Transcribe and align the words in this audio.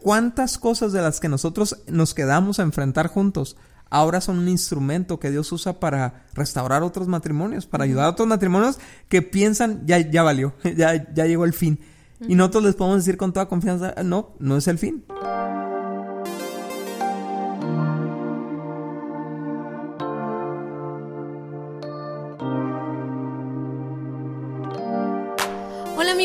¿cuántas 0.00 0.58
cosas 0.58 0.92
de 0.92 1.02
las 1.02 1.20
que 1.20 1.28
nosotros 1.28 1.82
nos 1.86 2.14
quedamos 2.14 2.58
a 2.58 2.62
enfrentar 2.62 3.08
juntos 3.08 3.56
ahora 3.90 4.20
son 4.20 4.38
un 4.38 4.48
instrumento 4.48 5.18
que 5.18 5.30
Dios 5.30 5.50
usa 5.52 5.80
para 5.80 6.26
restaurar 6.34 6.82
otros 6.82 7.08
matrimonios, 7.08 7.66
para 7.66 7.84
ayudar 7.84 8.06
a 8.06 8.10
otros 8.10 8.28
matrimonios 8.28 8.78
que 9.08 9.20
piensan, 9.20 9.82
ya, 9.84 9.98
ya 9.98 10.22
valió, 10.22 10.54
ya, 10.76 11.12
ya 11.12 11.26
llegó 11.26 11.44
el 11.44 11.52
fin. 11.52 11.80
Y 12.26 12.34
nosotros 12.34 12.64
les 12.64 12.74
podemos 12.74 12.98
decir 12.98 13.16
con 13.16 13.32
toda 13.32 13.48
confianza, 13.48 13.94
no, 14.04 14.34
no 14.38 14.56
es 14.56 14.68
el 14.68 14.78
fin. 14.78 15.04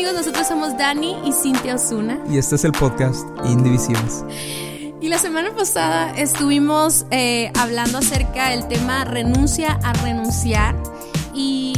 Amigos, 0.06 0.26
nosotros 0.26 0.46
somos 0.46 0.76
Dani 0.76 1.16
y 1.24 1.32
Cintia 1.32 1.74
Osuna. 1.74 2.18
Y 2.30 2.38
este 2.38 2.54
es 2.56 2.64
el 2.64 2.72
podcast 2.72 3.26
Indivisiones. 3.44 4.24
Y 5.00 5.08
la 5.08 5.18
semana 5.18 5.52
pasada 5.54 6.12
estuvimos 6.16 7.06
eh, 7.10 7.50
hablando 7.58 7.98
acerca 7.98 8.50
del 8.50 8.68
tema 8.68 9.04
renuncia 9.04 9.78
a 9.82 9.92
renunciar. 9.94 10.76
Y, 11.34 11.75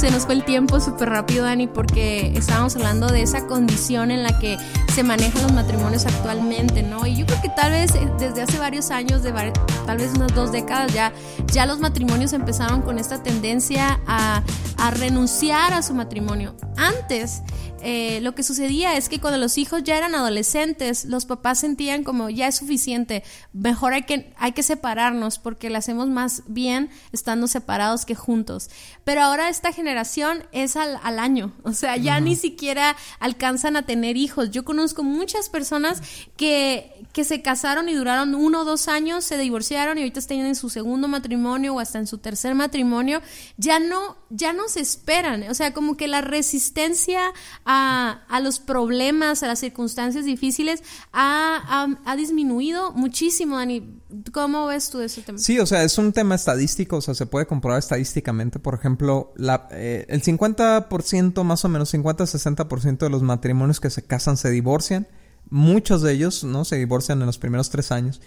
se 0.00 0.10
nos 0.10 0.24
fue 0.24 0.32
el 0.32 0.44
tiempo 0.44 0.80
súper 0.80 1.10
rápido, 1.10 1.44
Dani, 1.44 1.66
porque 1.66 2.32
estábamos 2.34 2.74
hablando 2.74 3.06
de 3.08 3.20
esa 3.20 3.46
condición 3.46 4.10
en 4.10 4.22
la 4.22 4.38
que 4.38 4.56
se 4.94 5.02
manejan 5.02 5.42
los 5.42 5.52
matrimonios 5.52 6.06
actualmente, 6.06 6.82
¿no? 6.82 7.06
Y 7.06 7.16
yo 7.16 7.26
creo 7.26 7.42
que 7.42 7.50
tal 7.50 7.72
vez 7.72 7.94
eh, 7.94 8.10
desde 8.18 8.40
hace 8.40 8.58
varios 8.58 8.90
años, 8.90 9.22
de 9.22 9.30
tal 9.84 9.98
vez 9.98 10.12
unas 10.16 10.34
dos 10.34 10.52
décadas 10.52 10.94
ya, 10.94 11.12
ya 11.52 11.66
los 11.66 11.80
matrimonios 11.80 12.32
empezaron 12.32 12.80
con 12.80 12.98
esta 12.98 13.22
tendencia 13.22 14.00
a, 14.06 14.42
a 14.78 14.90
renunciar 14.92 15.74
a 15.74 15.82
su 15.82 15.92
matrimonio. 15.92 16.54
Antes 16.78 17.42
eh, 17.82 18.20
lo 18.22 18.34
que 18.34 18.42
sucedía 18.42 18.96
es 18.96 19.08
que 19.08 19.20
cuando 19.20 19.38
los 19.38 19.58
hijos 19.58 19.82
ya 19.82 19.96
eran 19.96 20.14
adolescentes, 20.14 21.04
los 21.04 21.24
papás 21.26 21.60
sentían 21.60 22.04
como 22.04 22.30
ya 22.30 22.48
es 22.48 22.56
suficiente, 22.56 23.22
mejor 23.52 23.92
hay 23.92 24.02
que, 24.02 24.32
hay 24.36 24.52
que 24.52 24.62
separarnos 24.62 25.38
porque 25.38 25.70
le 25.70 25.78
hacemos 25.78 26.08
más 26.08 26.42
bien 26.46 26.90
estando 27.12 27.46
separados 27.46 28.04
que 28.04 28.14
juntos. 28.14 28.70
Pero 29.04 29.22
ahora 29.22 29.48
esta 29.48 29.72
generación 29.72 30.44
es 30.52 30.76
al, 30.76 31.18
año, 31.18 31.52
o 31.62 31.72
sea, 31.72 31.96
ya 31.96 32.20
ni 32.20 32.36
siquiera 32.36 32.96
alcanzan 33.18 33.76
a 33.76 33.82
tener 33.82 34.16
hijos. 34.16 34.50
Yo 34.50 34.64
conozco 34.64 35.02
muchas 35.02 35.48
personas 35.48 36.02
que, 36.36 37.06
que 37.12 37.24
se 37.24 37.42
casaron 37.42 37.88
y 37.88 37.94
duraron 37.94 38.34
uno 38.34 38.60
o 38.60 38.64
dos 38.64 38.88
años, 38.88 39.24
se 39.24 39.38
divorciaron 39.38 39.98
y 39.98 40.02
ahorita 40.02 40.20
están 40.20 40.38
en 40.38 40.54
su 40.54 40.70
segundo 40.70 41.08
matrimonio 41.08 41.74
o 41.74 41.80
hasta 41.80 41.98
en 41.98 42.06
su 42.06 42.18
tercer 42.18 42.54
matrimonio, 42.54 43.20
ya 43.56 43.78
no, 43.78 44.16
ya 44.30 44.52
no 44.52 44.68
se 44.68 44.80
esperan, 44.80 45.44
o 45.48 45.54
sea, 45.54 45.72
como 45.72 45.96
que 45.96 46.08
la 46.08 46.20
resistencia 46.20 47.20
a, 47.64 47.69
los 48.42 48.58
problemas, 48.58 49.42
a 49.42 49.46
las 49.46 49.58
circunstancias 49.60 50.24
difíciles, 50.24 50.82
ha, 51.12 51.86
disminuido 52.16 52.92
muchísimo, 52.92 53.56
Dani. 53.56 54.00
¿Cómo 54.32 54.66
ves 54.66 54.90
tú 54.90 55.00
ese 55.00 55.22
tema? 55.22 55.38
Sí, 55.38 55.58
o 55.58 55.66
sea, 55.66 55.84
es 55.84 55.96
un 55.98 56.12
tema 56.12 56.34
estadístico, 56.34 56.96
o 56.96 57.00
sea, 57.00 57.14
se 57.14 57.26
puede 57.26 57.46
comprobar 57.46 57.78
estadísticamente. 57.78 58.58
Por 58.58 58.74
ejemplo, 58.74 59.32
la, 59.36 59.68
eh, 59.70 60.06
el 60.08 60.22
50%, 60.22 61.44
más 61.44 61.64
o 61.64 61.68
menos 61.68 61.94
50-60% 61.94 62.98
de 62.98 63.10
los 63.10 63.22
matrimonios 63.22 63.80
que 63.80 63.90
se 63.90 64.02
casan 64.02 64.36
se 64.36 64.50
divorcian. 64.50 65.06
Muchos 65.48 66.02
de 66.02 66.12
ellos, 66.12 66.44
¿no? 66.44 66.64
Se 66.64 66.76
divorcian 66.76 67.20
en 67.20 67.26
los 67.26 67.38
primeros 67.38 67.70
tres 67.70 67.92
años. 67.92 68.20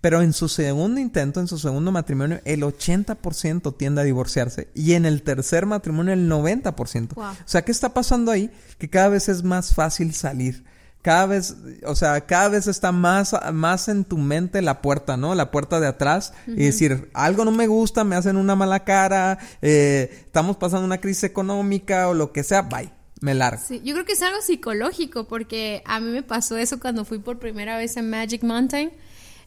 Pero 0.00 0.22
en 0.22 0.32
su 0.32 0.48
segundo 0.48 1.00
intento, 1.00 1.40
en 1.40 1.48
su 1.48 1.58
segundo 1.58 1.90
matrimonio, 1.90 2.40
el 2.44 2.62
80% 2.62 3.76
tiende 3.76 4.00
a 4.00 4.04
divorciarse. 4.04 4.68
Y 4.74 4.92
en 4.92 5.06
el 5.06 5.22
tercer 5.22 5.66
matrimonio, 5.66 6.12
el 6.12 6.30
90%. 6.30 7.16
O 7.16 7.34
sea, 7.44 7.62
¿qué 7.64 7.72
está 7.72 7.92
pasando 7.92 8.30
ahí? 8.30 8.50
Que 8.78 8.88
cada 8.88 9.08
vez 9.08 9.28
es 9.28 9.42
más 9.42 9.74
fácil 9.74 10.14
salir. 10.14 10.64
Cada 11.02 11.26
vez, 11.26 11.56
o 11.84 11.94
sea, 11.94 12.20
cada 12.26 12.48
vez 12.48 12.66
está 12.66 12.92
más, 12.92 13.34
más 13.52 13.88
en 13.88 14.04
tu 14.04 14.18
mente 14.18 14.62
la 14.62 14.82
puerta, 14.82 15.16
¿no? 15.16 15.34
La 15.34 15.50
puerta 15.50 15.80
de 15.80 15.86
atrás. 15.88 16.32
Y 16.46 16.64
decir, 16.64 17.10
algo 17.12 17.44
no 17.44 17.50
me 17.50 17.66
gusta, 17.66 18.04
me 18.04 18.14
hacen 18.14 18.36
una 18.36 18.54
mala 18.54 18.84
cara, 18.84 19.38
eh, 19.62 20.10
estamos 20.26 20.56
pasando 20.56 20.84
una 20.84 20.98
crisis 20.98 21.24
económica 21.24 22.08
o 22.08 22.14
lo 22.14 22.32
que 22.32 22.44
sea, 22.44 22.62
bye 22.62 22.92
me 23.20 23.34
largo. 23.34 23.62
Sí, 23.66 23.80
yo 23.84 23.94
creo 23.94 24.04
que 24.04 24.12
es 24.12 24.22
algo 24.22 24.40
psicológico 24.40 25.26
porque 25.26 25.82
a 25.86 26.00
mí 26.00 26.10
me 26.10 26.22
pasó 26.22 26.56
eso 26.56 26.78
cuando 26.78 27.04
fui 27.04 27.18
por 27.18 27.38
primera 27.38 27.76
vez 27.76 27.96
en 27.96 28.10
Magic 28.10 28.42
Mountain. 28.42 28.92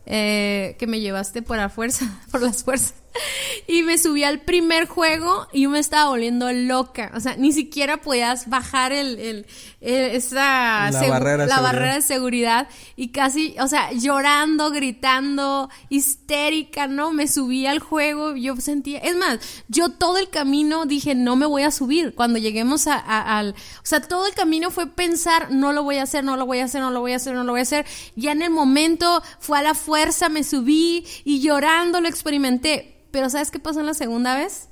Eh, 0.06 0.76
que 0.80 0.88
me 0.88 1.00
llevaste 1.00 1.42
por 1.42 1.58
la 1.58 1.70
fuerza, 1.70 2.06
por 2.32 2.42
las 2.42 2.64
fuerzas. 2.64 3.01
Y 3.68 3.84
me 3.84 3.98
subí 3.98 4.24
al 4.24 4.42
primer 4.42 4.88
juego 4.88 5.48
y 5.54 5.62
yo 5.62 5.70
me 5.70 5.80
estaba 5.80 6.10
volviendo 6.10 6.52
loca. 6.52 7.12
O 7.16 7.20
sea, 7.20 7.36
ni 7.38 7.52
siquiera 7.52 8.02
podías 8.02 8.50
bajar 8.50 8.92
el, 8.92 9.20
el, 9.20 9.46
esa 9.82 10.90
la, 10.92 11.08
barrera, 11.08 11.46
la 11.46 11.62
barrera 11.62 11.96
de 11.96 12.02
seguridad. 12.02 12.68
Y 12.96 13.10
casi, 13.10 13.56
o 13.60 13.68
sea, 13.68 13.92
llorando, 13.94 14.72
gritando, 14.72 15.70
histérica, 15.90 16.88
¿no? 16.88 17.12
Me 17.12 17.28
subí 17.28 17.66
al 17.66 17.80
juego, 17.80 18.36
yo 18.36 18.56
sentía. 18.58 19.00
Es 19.00 19.16
más, 19.16 19.40
yo 19.68 19.90
todo 19.90 20.18
el 20.18 20.30
camino 20.30 20.86
dije, 20.86 21.16
no 21.16 21.36
me 21.36 21.46
voy 21.46 21.64
a 21.64 21.72
subir. 21.72 22.14
Cuando 22.14 22.40
lleguemos 22.40 22.88
a, 22.88 22.98
al. 22.98 23.52
O 23.52 23.84
sea, 23.84 24.02
todo 24.02 24.28
el 24.28 24.34
camino 24.34 24.72
fue 24.72 24.88
pensar, 24.88 25.52
no 25.52 25.72
lo 25.72 25.84
voy 25.84 25.98
a 25.98 26.04
hacer, 26.04 26.24
no 26.24 26.36
lo 26.36 26.46
voy 26.46 26.60
a 26.60 26.66
hacer, 26.66 26.82
no 26.82 26.92
lo 26.92 27.00
voy 27.00 27.14
a 27.14 27.18
hacer, 27.18 27.34
no 27.34 27.44
lo 27.44 27.52
voy 27.52 27.60
a 27.60 27.64
hacer. 27.64 27.86
Ya 28.16 28.32
en 28.32 28.42
el 28.42 28.50
momento 28.50 29.22
fue 29.40 29.60
a 29.60 29.62
la 29.62 29.76
fuerza, 29.76 30.30
me 30.30 30.44
subí 30.44 31.06
y 31.24 31.40
llorando 31.42 32.02
lo 32.02 32.08
experimenté 32.08 33.01
pero 33.12 33.30
¿sabes 33.30 33.52
qué 33.52 33.60
pasó 33.60 33.80
en 33.80 33.86
la 33.86 33.94
segunda 33.94 34.36
vez? 34.36 34.70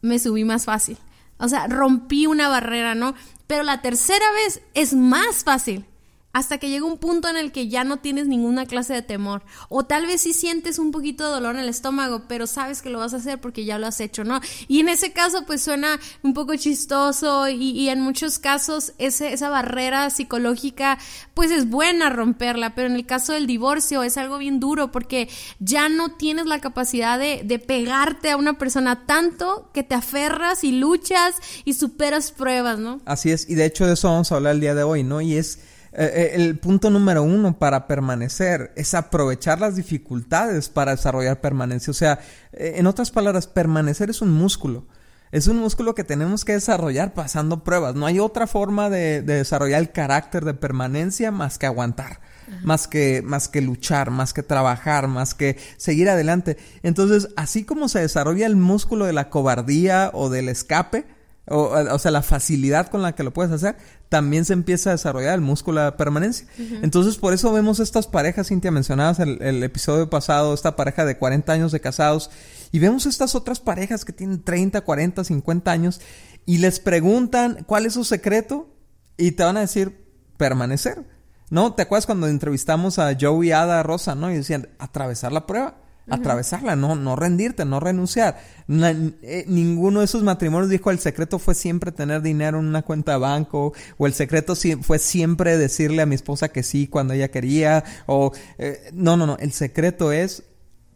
Me 0.00 0.18
subí 0.18 0.44
más 0.44 0.64
fácil. 0.64 0.98
O 1.38 1.48
sea, 1.48 1.66
rompí 1.66 2.26
una 2.26 2.48
barrera, 2.48 2.94
¿no? 2.94 3.14
Pero 3.46 3.62
la 3.62 3.80
tercera 3.80 4.30
vez 4.32 4.60
es 4.74 4.94
más 4.94 5.44
fácil 5.44 5.86
hasta 6.32 6.58
que 6.58 6.68
llega 6.68 6.84
un 6.84 6.98
punto 6.98 7.28
en 7.28 7.36
el 7.36 7.52
que 7.52 7.68
ya 7.68 7.84
no 7.84 7.98
tienes 7.98 8.26
ninguna 8.26 8.66
clase 8.66 8.92
de 8.92 9.02
temor. 9.02 9.42
O 9.68 9.84
tal 9.84 10.06
vez 10.06 10.20
sí 10.20 10.32
sientes 10.32 10.78
un 10.78 10.92
poquito 10.92 11.24
de 11.24 11.30
dolor 11.30 11.56
en 11.56 11.62
el 11.62 11.68
estómago, 11.68 12.24
pero 12.28 12.46
sabes 12.46 12.82
que 12.82 12.90
lo 12.90 12.98
vas 12.98 13.14
a 13.14 13.16
hacer 13.16 13.40
porque 13.40 13.64
ya 13.64 13.78
lo 13.78 13.86
has 13.86 14.00
hecho, 14.00 14.24
¿no? 14.24 14.40
Y 14.68 14.80
en 14.80 14.88
ese 14.88 15.12
caso, 15.12 15.44
pues 15.46 15.62
suena 15.62 15.98
un 16.22 16.34
poco 16.34 16.54
chistoso 16.56 17.48
y, 17.48 17.88
en 17.88 18.00
muchos 18.00 18.38
casos 18.38 18.92
esa 18.98 19.48
barrera 19.48 20.10
psicológica, 20.10 20.98
pues 21.34 21.50
es 21.50 21.68
buena 21.68 22.10
romperla, 22.10 22.74
pero 22.74 22.88
en 22.88 22.96
el 22.96 23.06
caso 23.06 23.32
del 23.32 23.46
divorcio 23.46 24.02
es 24.02 24.16
algo 24.18 24.38
bien 24.38 24.60
duro 24.60 24.92
porque 24.92 25.28
ya 25.58 25.88
no 25.88 26.12
tienes 26.12 26.46
la 26.46 26.60
capacidad 26.60 27.18
de, 27.18 27.42
de 27.44 27.58
pegarte 27.58 28.30
a 28.30 28.36
una 28.36 28.58
persona 28.58 29.06
tanto 29.06 29.70
que 29.72 29.82
te 29.82 29.94
aferras 29.94 30.64
y 30.64 30.72
luchas 30.72 31.36
y 31.64 31.74
superas 31.74 32.30
pruebas, 32.32 32.78
¿no? 32.78 33.00
Así 33.06 33.30
es, 33.30 33.48
y 33.48 33.54
de 33.54 33.64
hecho 33.64 33.86
de 33.86 33.94
eso 33.94 34.08
vamos 34.08 34.30
a 34.30 34.36
hablar 34.36 34.54
el 34.54 34.60
día 34.60 34.74
de 34.74 34.82
hoy, 34.82 35.02
¿no? 35.02 35.20
Y 35.20 35.36
es 35.36 35.60
eh, 35.92 36.04
eh, 36.04 36.30
el 36.34 36.58
punto 36.58 36.90
número 36.90 37.22
uno 37.22 37.58
para 37.58 37.86
permanecer 37.86 38.72
es 38.76 38.94
aprovechar 38.94 39.60
las 39.60 39.76
dificultades 39.76 40.68
para 40.68 40.92
desarrollar 40.92 41.40
permanencia. 41.40 41.90
O 41.90 41.94
sea, 41.94 42.20
eh, 42.52 42.74
en 42.76 42.86
otras 42.86 43.10
palabras, 43.10 43.46
permanecer 43.46 44.10
es 44.10 44.20
un 44.20 44.32
músculo. 44.32 44.86
Es 45.30 45.46
un 45.46 45.58
músculo 45.58 45.94
que 45.94 46.04
tenemos 46.04 46.44
que 46.44 46.54
desarrollar 46.54 47.12
pasando 47.12 47.62
pruebas. 47.62 47.94
No 47.94 48.06
hay 48.06 48.18
otra 48.18 48.46
forma 48.46 48.88
de, 48.88 49.20
desarrollar 49.20 49.80
el 49.80 49.92
carácter 49.92 50.44
de 50.44 50.54
permanencia 50.54 51.30
más 51.30 51.58
que 51.58 51.66
aguantar, 51.66 52.20
más 52.62 52.88
que, 52.88 53.20
más 53.22 53.48
que 53.48 53.60
luchar, 53.60 54.10
más 54.10 54.32
que 54.32 54.42
trabajar, 54.42 55.06
más 55.06 55.34
que 55.34 55.58
seguir 55.76 56.08
adelante. 56.08 56.56
Entonces, 56.82 57.28
así 57.36 57.64
como 57.64 57.88
se 57.88 58.00
desarrolla 58.00 58.46
el 58.46 58.56
músculo 58.56 59.04
de 59.04 59.12
la 59.12 59.28
cobardía 59.28 60.10
o 60.14 60.30
del 60.30 60.48
escape, 60.48 61.04
o, 61.50 61.70
o, 61.72 61.98
sea, 61.98 62.10
la 62.10 62.22
facilidad 62.22 62.88
con 62.88 63.02
la 63.02 63.14
que 63.14 63.22
lo 63.22 63.32
puedes 63.32 63.52
hacer, 63.52 63.76
también 64.08 64.44
se 64.44 64.52
empieza 64.52 64.90
a 64.90 64.92
desarrollar 64.92 65.34
el 65.34 65.40
músculo 65.40 65.82
de 65.82 65.92
permanencia. 65.92 66.46
Entonces, 66.82 67.16
por 67.16 67.32
eso 67.32 67.52
vemos 67.52 67.80
estas 67.80 68.06
parejas, 68.06 68.48
Cintia, 68.48 68.70
mencionadas 68.70 69.18
el, 69.18 69.42
el 69.42 69.62
episodio 69.62 70.10
pasado, 70.10 70.54
esta 70.54 70.76
pareja 70.76 71.04
de 71.04 71.18
40 71.18 71.52
años 71.52 71.72
de 71.72 71.80
casados, 71.80 72.30
y 72.72 72.78
vemos 72.78 73.06
estas 73.06 73.34
otras 73.34 73.60
parejas 73.60 74.04
que 74.04 74.12
tienen 74.12 74.42
30, 74.42 74.80
40, 74.80 75.24
50 75.24 75.70
años, 75.70 76.00
y 76.46 76.58
les 76.58 76.80
preguntan 76.80 77.64
cuál 77.66 77.86
es 77.86 77.94
su 77.94 78.04
secreto, 78.04 78.74
y 79.16 79.32
te 79.32 79.42
van 79.42 79.56
a 79.56 79.60
decir 79.60 80.06
permanecer. 80.36 81.04
¿No? 81.50 81.72
¿Te 81.72 81.82
acuerdas 81.82 82.04
cuando 82.04 82.26
entrevistamos 82.28 82.98
a 82.98 83.16
Joey 83.18 83.52
Ada 83.52 83.82
Rosa, 83.82 84.14
¿no? 84.14 84.30
Y 84.30 84.34
decían, 84.34 84.68
atravesar 84.78 85.32
la 85.32 85.46
prueba 85.46 85.78
atravesarla, 86.10 86.76
no, 86.76 86.94
no 86.94 87.16
rendirte, 87.16 87.64
no 87.64 87.80
renunciar. 87.80 88.40
Eh, 88.68 89.44
ninguno 89.46 90.00
de 90.00 90.04
esos 90.04 90.22
matrimonios 90.22 90.70
dijo 90.70 90.90
el 90.90 90.98
secreto 90.98 91.38
fue 91.38 91.54
siempre 91.54 91.92
tener 91.92 92.22
dinero 92.22 92.58
en 92.58 92.66
una 92.66 92.82
cuenta 92.82 93.12
de 93.12 93.18
banco, 93.18 93.72
o 93.96 94.06
el 94.06 94.12
secreto 94.12 94.54
fue 94.82 94.98
siempre 94.98 95.56
decirle 95.56 96.02
a 96.02 96.06
mi 96.06 96.14
esposa 96.14 96.48
que 96.48 96.62
sí 96.62 96.86
cuando 96.86 97.14
ella 97.14 97.30
quería, 97.30 97.84
o 98.06 98.32
eh, 98.58 98.90
no, 98.92 99.16
no, 99.16 99.26
no, 99.26 99.36
el 99.38 99.52
secreto 99.52 100.12
es 100.12 100.44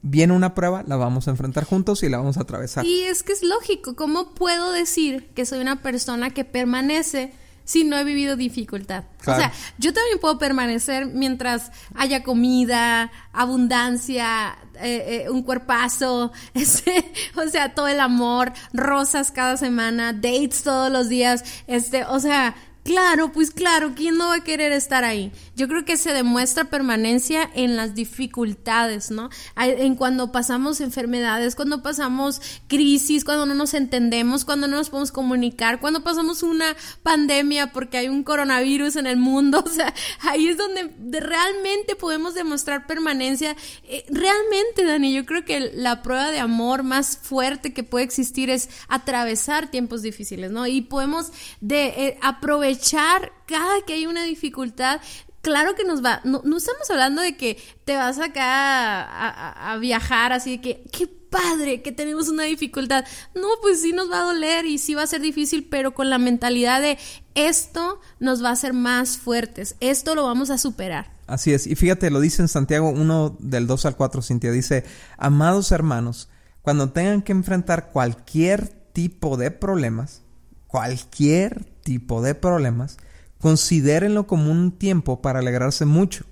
viene 0.03 0.32
una 0.32 0.55
prueba, 0.55 0.85
la 0.87 0.97
vamos 0.97 1.29
a 1.29 1.31
enfrentar 1.31 1.64
juntos 1.64 2.03
y 2.03 2.09
la 2.09 2.19
vamos 2.19 2.37
a 2.37 2.43
atravesar. 2.43 2.85
Y 2.85 3.03
es 3.03 3.23
que 3.23 3.32
es 3.32 3.43
lógico, 3.43 3.94
¿cómo 3.94 4.35
puedo 4.35 4.73
decir 4.73 5.29
que 5.35 5.47
soy 5.47 5.61
una 5.61 5.81
persona 5.81 6.31
que 6.31 6.44
permanece 6.44 7.32
si 7.64 7.85
no 7.85 7.97
he 7.97 8.05
vivido 8.05 8.37
dificultad. 8.37 9.05
O 9.20 9.25
sea, 9.25 9.53
yo 9.79 9.93
también 9.93 10.19
puedo 10.19 10.38
permanecer 10.38 11.06
mientras 11.06 11.70
haya 11.94 12.23
comida, 12.23 13.11
abundancia, 13.32 14.59
eh, 14.81 15.25
eh, 15.26 15.31
un 15.31 15.43
cuerpazo, 15.43 16.32
este, 16.55 17.12
o 17.37 17.49
sea, 17.49 17.75
todo 17.75 17.88
el 17.88 18.00
amor, 18.00 18.53
rosas 18.73 19.31
cada 19.31 19.56
semana, 19.56 20.12
dates 20.12 20.62
todos 20.62 20.91
los 20.91 21.09
días, 21.09 21.44
este, 21.67 22.05
o 22.05 22.19
sea, 22.20 22.55
Claro, 22.84 23.31
pues 23.31 23.52
claro, 23.52 23.93
¿quién 23.94 24.17
no 24.17 24.29
va 24.29 24.37
a 24.37 24.44
querer 24.44 24.73
estar 24.73 25.05
ahí? 25.05 25.31
Yo 25.55 25.69
creo 25.69 25.84
que 25.84 25.96
se 25.96 26.12
demuestra 26.12 26.64
permanencia 26.64 27.49
en 27.55 27.76
las 27.76 27.94
dificultades, 27.94 29.12
¿no? 29.12 29.31
En 29.56 29.94
cuando 29.94 30.32
pasamos 30.32 30.81
enfermedades, 30.81 31.55
cuando 31.55 31.81
pasamos 31.81 32.40
crisis, 32.67 33.25
cuando 33.25 33.46
no 33.46 33.55
nos 33.55 33.75
entendemos, 33.75 34.44
cuando 34.44 34.67
no 34.67 34.79
nos 34.79 34.90
podemos 34.90 35.12
comunicar, 35.12 35.79
cuando 35.79 36.02
pasamos 36.02 36.43
una 36.43 36.75
pandemia 37.05 37.73
porque 37.73 37.99
hay 37.99 38.08
un 38.08 38.25
coronavirus 38.25 38.96
en 38.96 39.06
el 39.06 39.17
mundo, 39.17 39.62
o 39.64 39.70
sea, 39.70 39.94
ahí 40.20 40.49
es 40.49 40.56
donde 40.56 40.90
realmente 41.20 41.94
podemos 41.94 42.35
demostrar 42.35 42.88
permanencia. 42.88 43.55
Eh, 43.85 44.05
realmente, 44.08 44.85
Dani, 44.85 45.14
yo 45.14 45.25
creo 45.25 45.44
que 45.44 45.70
la 45.73 46.02
prueba 46.02 46.32
de 46.32 46.40
amor 46.40 46.82
más 46.82 47.17
fuerte 47.17 47.73
que 47.73 47.85
puede 47.85 48.05
existir 48.05 48.50
es 48.50 48.69
atravesar 48.88 49.70
tiempos 49.70 50.02
difíciles, 50.02 50.50
¿no? 50.50 50.67
Y 50.67 50.81
podemos 50.81 51.31
de, 51.61 51.87
eh, 51.87 52.19
aprovechar 52.23 52.71
echar 52.72 53.32
cada 53.46 53.82
que 53.86 53.94
hay 53.94 54.06
una 54.06 54.24
dificultad. 54.24 55.00
Claro 55.40 55.74
que 55.74 55.84
nos 55.84 56.04
va, 56.04 56.20
no, 56.24 56.38
estamos 56.56 56.88
hablando 56.90 57.20
de 57.20 57.36
que 57.36 57.58
te 57.84 57.96
vas 57.96 58.19
acá 58.19 59.02
a, 59.02 59.72
a, 59.72 59.76
viajar 59.78 60.32
así 60.32 60.52
de 60.52 60.60
que, 60.60 60.84
qué 60.92 61.08
padre 61.32 61.82
que 61.82 61.90
tenemos 61.90 62.28
una 62.28 62.44
dificultad. 62.44 63.04
No, 63.34 63.48
pues 63.60 63.82
sí 63.82 63.92
nos 63.92 64.08
va 64.10 64.20
a 64.20 64.24
doler 64.24 64.66
y 64.66 64.78
sí 64.78 64.94
va 64.94 65.02
a 65.02 65.06
ser 65.08 65.20
difícil, 65.20 65.66
pero 65.69 65.94
con 65.94 66.10
la 66.10 66.19
mentalidad 66.19 66.80
de 66.80 66.98
esto 67.34 68.00
nos 68.20 68.44
va 68.44 68.50
a 68.50 68.52
hacer 68.52 68.72
más 68.72 69.18
fuertes, 69.18 69.75
esto 69.80 70.14
lo 70.14 70.25
vamos 70.25 70.50
a 70.50 70.58
superar. 70.58 71.10
Así 71.26 71.52
es, 71.52 71.66
y 71.66 71.75
fíjate, 71.75 72.10
lo 72.10 72.20
dice 72.20 72.42
en 72.42 72.48
Santiago 72.48 72.90
1 72.90 73.36
del 73.40 73.66
2 73.66 73.86
al 73.86 73.96
4, 73.96 74.22
Cintia, 74.22 74.52
dice, 74.52 74.84
amados 75.16 75.72
hermanos, 75.72 76.28
cuando 76.60 76.90
tengan 76.90 77.22
que 77.22 77.32
enfrentar 77.32 77.90
cualquier 77.90 78.68
tipo 78.92 79.36
de 79.36 79.50
problemas, 79.50 80.22
cualquier 80.66 81.71
tipo 81.82 82.23
de 82.23 82.34
problemas, 82.34 82.96
considérenlo 83.40 84.26
como 84.26 84.50
un 84.50 84.73
tiempo 84.73 85.20
para 85.20 85.40
alegrarse 85.40 85.84
mucho, 85.84 86.25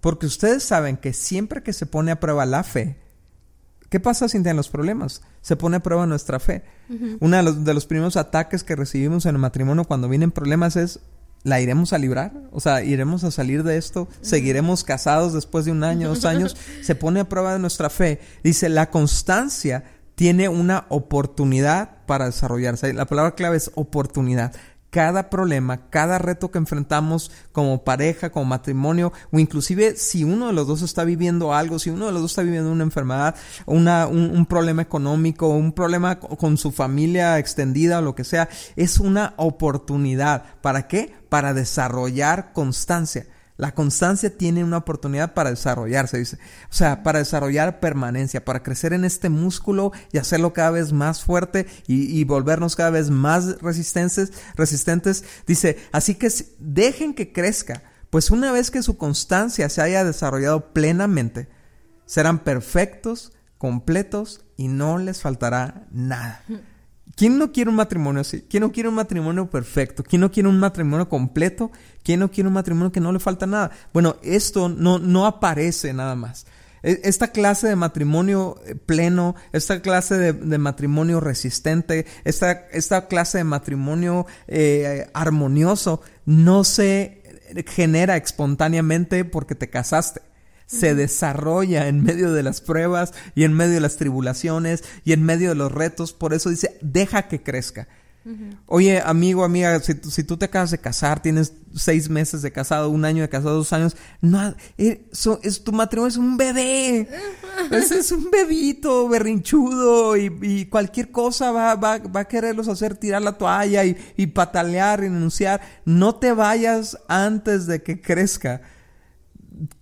porque 0.00 0.26
ustedes 0.26 0.62
saben 0.64 0.96
que 0.96 1.12
siempre 1.12 1.62
que 1.62 1.72
se 1.72 1.86
pone 1.86 2.10
a 2.10 2.20
prueba 2.20 2.46
la 2.46 2.64
fe, 2.64 2.96
¿qué 3.88 4.00
pasa 4.00 4.28
sin 4.28 4.42
tener 4.42 4.56
los 4.56 4.68
problemas? 4.68 5.22
Se 5.40 5.56
pone 5.56 5.76
a 5.76 5.82
prueba 5.82 6.06
nuestra 6.06 6.40
fe. 6.40 6.64
Uno 7.20 7.36
de 7.36 7.42
los, 7.42 7.64
de 7.64 7.74
los 7.74 7.86
primeros 7.86 8.16
ataques 8.16 8.64
que 8.64 8.76
recibimos 8.76 9.26
en 9.26 9.34
el 9.36 9.40
matrimonio 9.40 9.84
cuando 9.84 10.08
vienen 10.08 10.30
problemas 10.30 10.76
es, 10.76 11.00
¿la 11.44 11.60
iremos 11.60 11.92
a 11.92 11.98
librar? 11.98 12.32
O 12.50 12.60
sea, 12.60 12.82
¿iremos 12.82 13.24
a 13.24 13.30
salir 13.30 13.62
de 13.62 13.76
esto? 13.76 14.08
¿Seguiremos 14.20 14.84
casados 14.84 15.32
después 15.32 15.64
de 15.64 15.72
un 15.72 15.84
año, 15.84 16.08
dos 16.08 16.24
años? 16.24 16.56
Se 16.82 16.94
pone 16.94 17.20
a 17.20 17.28
prueba 17.28 17.52
de 17.52 17.58
nuestra 17.58 17.90
fe. 17.90 18.20
Dice, 18.42 18.68
la 18.68 18.90
constancia 18.90 19.84
tiene 20.14 20.48
una 20.48 20.86
oportunidad 20.88 22.04
para 22.06 22.26
desarrollarse. 22.26 22.92
La 22.92 23.06
palabra 23.06 23.36
clave 23.36 23.56
es 23.56 23.70
oportunidad 23.74 24.52
cada 24.90 25.30
problema, 25.30 25.88
cada 25.90 26.18
reto 26.18 26.50
que 26.50 26.58
enfrentamos 26.58 27.30
como 27.52 27.84
pareja, 27.84 28.30
como 28.30 28.46
matrimonio, 28.46 29.12
o 29.30 29.38
inclusive 29.38 29.96
si 29.96 30.24
uno 30.24 30.46
de 30.46 30.52
los 30.52 30.66
dos 30.66 30.82
está 30.82 31.04
viviendo 31.04 31.52
algo, 31.54 31.78
si 31.78 31.90
uno 31.90 32.06
de 32.06 32.12
los 32.12 32.22
dos 32.22 32.32
está 32.32 32.42
viviendo 32.42 32.72
una 32.72 32.84
enfermedad, 32.84 33.34
una, 33.66 34.06
un, 34.06 34.46
problema 34.46 34.82
económico, 34.82 35.48
un 35.48 35.72
problema 35.72 36.18
con 36.18 36.56
su 36.56 36.72
familia 36.72 37.38
extendida 37.38 37.98
o 37.98 38.02
lo 38.02 38.14
que 38.14 38.24
sea, 38.24 38.48
es 38.76 38.98
una 38.98 39.34
oportunidad. 39.36 40.44
¿Para 40.62 40.88
qué? 40.88 41.14
Para 41.28 41.52
desarrollar 41.52 42.52
constancia. 42.52 43.26
La 43.58 43.74
constancia 43.74 44.38
tiene 44.38 44.62
una 44.62 44.76
oportunidad 44.76 45.34
para 45.34 45.50
desarrollarse, 45.50 46.16
dice. 46.16 46.38
O 46.70 46.72
sea, 46.72 47.02
para 47.02 47.18
desarrollar 47.18 47.80
permanencia, 47.80 48.44
para 48.44 48.62
crecer 48.62 48.92
en 48.92 49.04
este 49.04 49.30
músculo 49.30 49.90
y 50.12 50.18
hacerlo 50.18 50.52
cada 50.52 50.70
vez 50.70 50.92
más 50.92 51.24
fuerte 51.24 51.66
y, 51.88 52.22
volvernos 52.22 52.76
cada 52.76 52.90
vez 52.90 53.10
más 53.10 53.60
resistentes, 53.60 54.32
resistentes. 54.54 55.24
Dice, 55.44 55.76
así 55.90 56.14
que 56.14 56.28
dejen 56.60 57.14
que 57.14 57.32
crezca, 57.32 57.82
pues 58.10 58.30
una 58.30 58.52
vez 58.52 58.70
que 58.70 58.80
su 58.80 58.96
constancia 58.96 59.68
se 59.68 59.82
haya 59.82 60.04
desarrollado 60.04 60.72
plenamente, 60.72 61.48
serán 62.06 62.38
perfectos, 62.38 63.32
completos 63.58 64.44
y 64.56 64.68
no 64.68 64.98
les 64.98 65.20
faltará 65.20 65.88
nada. 65.90 66.44
¿Quién 67.16 67.38
no 67.38 67.52
quiere 67.52 67.70
un 67.70 67.76
matrimonio 67.76 68.20
así? 68.20 68.44
¿Quién 68.48 68.62
no 68.62 68.72
quiere 68.72 68.88
un 68.88 68.94
matrimonio 68.94 69.48
perfecto? 69.50 70.02
¿Quién 70.02 70.20
no 70.20 70.30
quiere 70.30 70.48
un 70.48 70.58
matrimonio 70.58 71.08
completo? 71.08 71.70
¿Quién 72.02 72.20
no 72.20 72.30
quiere 72.30 72.48
un 72.48 72.54
matrimonio 72.54 72.92
que 72.92 73.00
no 73.00 73.12
le 73.12 73.18
falta 73.18 73.46
nada? 73.46 73.70
Bueno, 73.92 74.16
esto 74.22 74.68
no, 74.68 74.98
no 74.98 75.26
aparece 75.26 75.92
nada 75.92 76.14
más. 76.14 76.46
E, 76.82 77.00
esta 77.04 77.28
clase 77.28 77.68
de 77.68 77.76
matrimonio 77.76 78.60
eh, 78.66 78.74
pleno, 78.74 79.34
esta 79.52 79.80
clase 79.80 80.32
de, 80.32 80.58
matrimonio 80.58 81.20
resistente, 81.20 82.06
esta, 82.24 82.52
esta, 82.72 83.08
clase 83.08 83.38
de 83.38 83.44
matrimonio 83.44 84.26
eh, 84.46 85.10
armonioso 85.14 86.02
no 86.24 86.62
se 86.64 87.22
genera 87.66 88.16
espontáneamente 88.16 89.24
porque 89.24 89.54
te 89.54 89.70
casaste 89.70 90.20
se 90.68 90.94
desarrolla 90.94 91.88
en 91.88 92.02
medio 92.02 92.32
de 92.32 92.42
las 92.42 92.60
pruebas 92.60 93.14
y 93.34 93.44
en 93.44 93.54
medio 93.54 93.74
de 93.74 93.80
las 93.80 93.96
tribulaciones 93.96 94.84
y 95.04 95.12
en 95.12 95.24
medio 95.24 95.48
de 95.48 95.54
los 95.54 95.72
retos. 95.72 96.12
Por 96.12 96.34
eso 96.34 96.50
dice, 96.50 96.78
deja 96.82 97.26
que 97.26 97.42
crezca. 97.42 97.88
Oye, 98.66 99.00
amigo, 99.02 99.42
amiga, 99.42 99.80
si, 99.80 99.94
si, 100.10 100.22
tú 100.22 100.36
te 100.36 100.44
acabas 100.44 100.70
de 100.70 100.76
casar, 100.76 101.22
tienes 101.22 101.54
seis 101.74 102.10
meses 102.10 102.42
de 102.42 102.52
casado, 102.52 102.90
un 102.90 103.06
año 103.06 103.22
de 103.22 103.30
casado, 103.30 103.56
dos 103.56 103.72
años, 103.72 103.96
no, 104.20 104.54
eh, 104.76 105.06
es, 105.42 105.64
tu 105.64 105.72
matrimonio 105.72 106.08
es 106.08 106.18
un 106.18 106.36
bebé. 106.36 107.08
Ese 107.70 108.00
es 108.00 108.12
un 108.12 108.30
bebito 108.30 109.08
berrinchudo 109.08 110.14
y, 110.18 110.66
cualquier 110.66 111.10
cosa 111.10 111.52
va, 111.52 111.74
va, 111.76 111.98
va, 111.98 112.20
a 112.20 112.28
quererlos 112.28 112.68
hacer 112.68 112.96
tirar 112.96 113.22
la 113.22 113.38
toalla 113.38 113.86
y, 113.86 113.96
y 114.18 114.26
patalear, 114.26 115.00
renunciar. 115.00 115.62
No 115.86 116.16
te 116.16 116.34
vayas 116.34 116.98
antes 117.08 117.66
de 117.66 117.82
que 117.82 118.02
crezca 118.02 118.60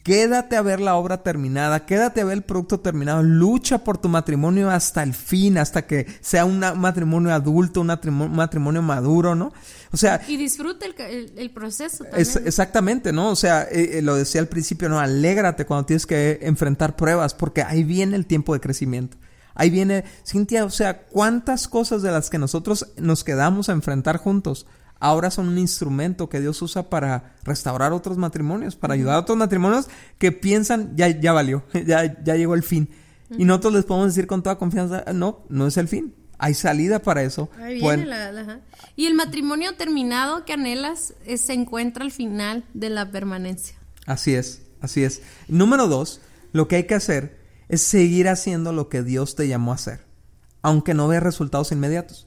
quédate 0.03 0.57
a 0.57 0.63
ver 0.63 0.81
la 0.81 0.97
obra 0.97 1.23
terminada, 1.23 1.87
quédate 1.87 2.21
a 2.21 2.25
ver 2.25 2.35
el 2.35 2.43
producto 2.43 2.81
terminado, 2.81 3.23
lucha 3.23 3.79
por 3.79 3.99
tu 3.99 4.09
matrimonio 4.09 4.71
hasta 4.71 5.03
el 5.03 5.15
fin, 5.15 5.59
hasta 5.59 5.87
que 5.87 6.07
sea 6.21 6.45
un 6.45 6.59
matrimonio 6.59 7.33
adulto, 7.33 7.81
un 7.81 7.89
matrimonio, 7.89 8.83
maduro, 8.83 9.35
¿no? 9.35 9.53
O 9.93 9.97
sea... 9.97 10.21
Y 10.29 10.37
disfruta 10.37 10.87
el, 10.87 11.51
proceso. 11.51 12.05
exactamente, 12.15 13.13
¿no? 13.13 13.31
O 13.31 13.37
sea, 13.37 13.63
eh, 13.65 13.99
eh, 13.99 14.03
lo 14.03 14.15
decía 14.15 14.41
al 14.41 14.49
principio, 14.49 14.89
¿no? 14.89 14.99
Alégrate 14.99 15.67
cuando 15.67 15.87
tienes 15.87 16.07
que 16.07 16.39
enfrentar 16.43 16.97
pruebas, 16.97 17.35
porque 17.35 17.63
ahí 17.63 17.85
viene 17.85 18.17
el 18.17 18.27
tiempo 18.27 18.55
de 18.55 18.61
crecimiento. 18.61 19.17
Ahí 19.55 19.71
viene, 19.71 20.05
Cintia, 20.27 20.65
o 20.65 20.71
sea, 20.71 21.07
¿cuántas 21.07 21.67
cosas 21.67 22.03
de 22.03 22.11
las 22.11 22.29
que 22.29 22.39
nosotros 22.39 22.93
nos 22.99 23.25
quedamos 23.25 23.69
a 23.69 23.73
enfrentar 23.73 24.19
juntos? 24.19 24.67
Ahora 25.01 25.31
son 25.31 25.49
un 25.49 25.59
instrumento 25.59 26.29
que 26.29 26.41
Dios 26.41 26.61
usa 26.63 26.89
para 26.89 27.35
restaurar 27.45 27.93
otros 27.93 28.17
matrimonios, 28.17 28.77
para 28.77 28.95
ayudar 28.95 29.17
a 29.17 29.21
otros 29.21 29.37
matrimonios 29.37 29.89
que 30.19 30.33
piensan, 30.33 30.97
ya, 30.97 31.09
ya 31.09 31.33
valió, 31.33 31.65
ya, 31.87 32.23
ya 32.23 32.37
llegó 32.37 32.55
el 32.55 32.63
fin. 32.63 32.89
Y 33.37 33.45
nosotros 33.45 33.75
les 33.75 33.85
podemos 33.85 34.15
decir 34.15 34.27
con 34.27 34.43
toda 34.43 34.57
confianza, 34.57 35.05
no, 35.13 35.45
no 35.49 35.67
es 35.67 35.77
el 35.77 35.89
fin. 35.89 36.15
Hay 36.39 36.55
salida 36.55 37.01
para 37.01 37.23
eso. 37.23 37.49
y 38.95 39.07
el 39.07 39.15
matrimonio 39.15 39.75
terminado 39.75 40.45
que 40.45 40.53
anhelas 40.53 41.15
eh, 41.25 41.39
se 41.39 41.55
encuentra 41.55 42.05
al 42.05 42.13
final 42.13 42.65
de 42.75 42.91
la 42.91 43.11
permanencia. 43.11 43.77
Así 44.05 44.35
es, 44.35 44.63
así 44.81 45.03
es. 45.03 45.23
Número 45.49 45.89
dos, 45.89 46.21
lo 46.53 46.69
que 46.69 46.77
hay 46.77 46.85
que 46.85 46.95
hacer 46.95 47.41
es 47.69 47.83
seguir 47.83 48.29
haciendo 48.29 48.73
lo 48.73 48.89
que 48.89 49.03
Dios 49.03 49.35
te 49.35 49.49
llamó 49.49 49.73
a 49.73 49.77
hacer, 49.77 50.01
aunque 50.63 50.95
no 50.95 51.09
veas 51.09 51.23
resultados 51.23 51.73
inmediatos. 51.73 52.27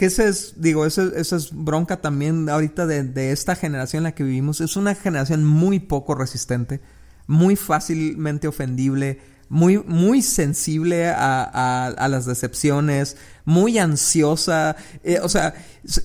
Que 0.00 0.06
ese 0.06 0.28
es, 0.28 0.54
digo, 0.56 0.86
eso, 0.86 1.14
es 1.14 1.50
bronca 1.52 2.00
también 2.00 2.48
ahorita 2.48 2.86
de, 2.86 3.32
esta 3.32 3.54
generación 3.54 4.00
en 4.00 4.04
la 4.04 4.14
que 4.14 4.24
vivimos. 4.24 4.62
Es 4.62 4.76
una 4.76 4.94
generación 4.94 5.44
muy 5.44 5.78
poco 5.78 6.14
resistente, 6.14 6.80
muy 7.26 7.54
fácilmente 7.54 8.48
ofendible, 8.48 9.20
muy, 9.50 9.76
muy 9.76 10.22
sensible 10.22 11.10
a, 11.14 12.06
las 12.08 12.24
decepciones, 12.24 13.18
muy 13.50 13.78
ansiosa, 13.78 14.76
eh, 15.02 15.18
o 15.22 15.28
sea, 15.28 15.54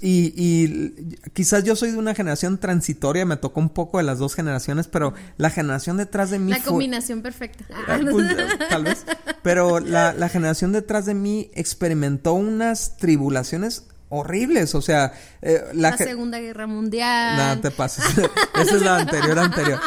y, 0.02 0.90
quizás 1.34 1.64
yo 1.64 1.76
soy 1.76 1.92
de 1.92 1.98
una 1.98 2.16
generación 2.16 2.58
transitoria, 2.58 3.24
me 3.26 3.38
tocó 3.38 3.60
un 3.60 3.70
poco 3.70 4.00
de 4.00 4.04
las 4.04 4.18
dos 4.18 4.34
generaciones, 4.34 4.88
pero 4.88 5.14
la 5.38 5.52
generación 5.52 5.98
detrás 5.98 6.32
de 6.32 6.40
mí... 6.40 6.52
La 6.52 6.62
combinación 6.62 7.22
perfecta. 7.22 7.64
Ah, 7.88 8.00
pues, 8.02 8.36
tal 8.70 8.84
vez. 8.84 9.06
Pero 9.44 9.80
la, 9.80 10.14
la 10.14 10.28
generación 10.28 10.72
detrás 10.72 11.06
de 11.06 11.14
mí 11.14 11.52
experimentó 11.54 12.34
unas 12.34 12.98
tribulaciones 12.98 13.84
horribles, 14.10 14.76
o 14.76 14.82
sea, 14.82 15.14
eh, 15.42 15.62
la, 15.74 15.98
Segunda 15.98 16.40
Guerra 16.40 16.68
Mundial. 16.68 17.38
Nada, 17.38 17.62
te 17.62 17.72
pases. 17.72 18.06
Esa 18.62 18.76
es 18.76 18.82
la 18.82 18.98
anterior 18.98 19.40
anterior. 19.40 19.80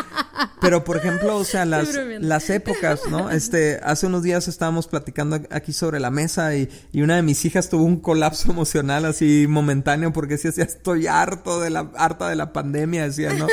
Pero 0.60 0.84
por 0.84 0.96
ejemplo, 0.96 1.36
o 1.36 1.44
sea, 1.44 1.64
las, 1.64 1.88
las 2.20 2.50
épocas, 2.50 3.00
¿no? 3.10 3.30
Este, 3.30 3.80
hace 3.82 4.06
unos 4.06 4.22
días 4.22 4.48
estábamos 4.48 4.88
platicando 4.88 5.40
aquí 5.50 5.72
sobre 5.72 6.00
la 6.00 6.10
mesa 6.10 6.54
y, 6.56 6.68
y 6.92 7.02
una 7.02 7.16
de 7.16 7.22
mis 7.22 7.44
hijas 7.44 7.68
tuvo 7.68 7.84
un 7.84 8.00
colapso 8.00 8.50
emocional 8.50 9.04
así 9.04 9.46
momentáneo 9.48 10.12
porque 10.12 10.36
decía, 10.36 10.64
estoy 10.64 11.06
harto 11.06 11.60
de 11.60 11.70
la 11.70 11.90
harta 11.96 12.28
de 12.28 12.36
la 12.36 12.52
pandemia, 12.52 13.04
decía, 13.04 13.32
¿no? 13.34 13.46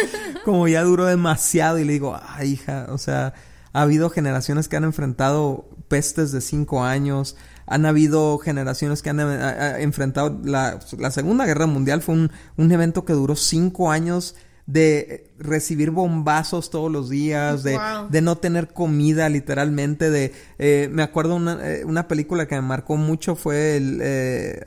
Como 0.43 0.67
ya 0.67 0.83
duró 0.83 1.05
demasiado 1.05 1.77
y 1.79 1.83
le 1.85 1.93
digo, 1.93 2.19
"Ay, 2.27 2.53
hija, 2.53 2.87
o 2.89 2.97
sea, 2.97 3.33
ha 3.73 3.81
habido 3.81 4.09
generaciones 4.09 4.67
que 4.67 4.77
han 4.77 4.83
enfrentado 4.83 5.69
pestes 5.87 6.31
de 6.31 6.41
cinco 6.41 6.83
años, 6.83 7.35
han 7.67 7.85
habido 7.85 8.37
generaciones 8.37 9.01
que 9.01 9.09
han 9.09 9.19
eh, 9.19 9.81
enfrentado 9.81 10.39
la, 10.43 10.79
la, 10.97 11.11
Segunda 11.11 11.45
Guerra 11.45 11.65
Mundial, 11.65 12.01
fue 12.01 12.15
un, 12.15 12.31
un 12.57 12.71
evento 12.71 13.05
que 13.05 13.13
duró 13.13 13.35
cinco 13.35 13.91
años 13.91 14.35
de 14.67 15.31
recibir 15.37 15.91
bombazos 15.91 16.69
todos 16.69 16.91
los 16.91 17.09
días, 17.09 17.61
de, 17.63 17.79
de 18.09 18.21
no 18.21 18.37
tener 18.37 18.73
comida 18.73 19.29
literalmente, 19.29 20.09
de... 20.09 20.33
Eh, 20.57 20.89
me 20.91 21.03
acuerdo 21.03 21.35
una, 21.35 21.59
eh, 21.61 21.85
una 21.85 22.07
película 22.07 22.47
que 22.47 22.55
me 22.55 22.61
marcó 22.61 22.97
mucho 22.97 23.35
fue 23.35 23.77
el... 23.77 23.99
Eh, 24.01 24.63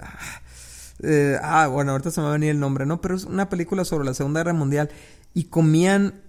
ah, 1.43 1.67
bueno, 1.69 1.93
ahorita 1.93 2.11
se 2.11 2.21
me 2.21 2.26
va 2.26 2.31
a 2.31 2.35
venir 2.35 2.50
el 2.50 2.61
nombre, 2.61 2.87
¿no? 2.87 3.00
Pero 3.00 3.17
es 3.17 3.25
una 3.25 3.49
película 3.49 3.85
sobre 3.85 4.05
la 4.05 4.14
Segunda 4.14 4.40
Guerra 4.40 4.52
Mundial 4.55 4.90
y 5.35 5.45
comían... 5.45 6.23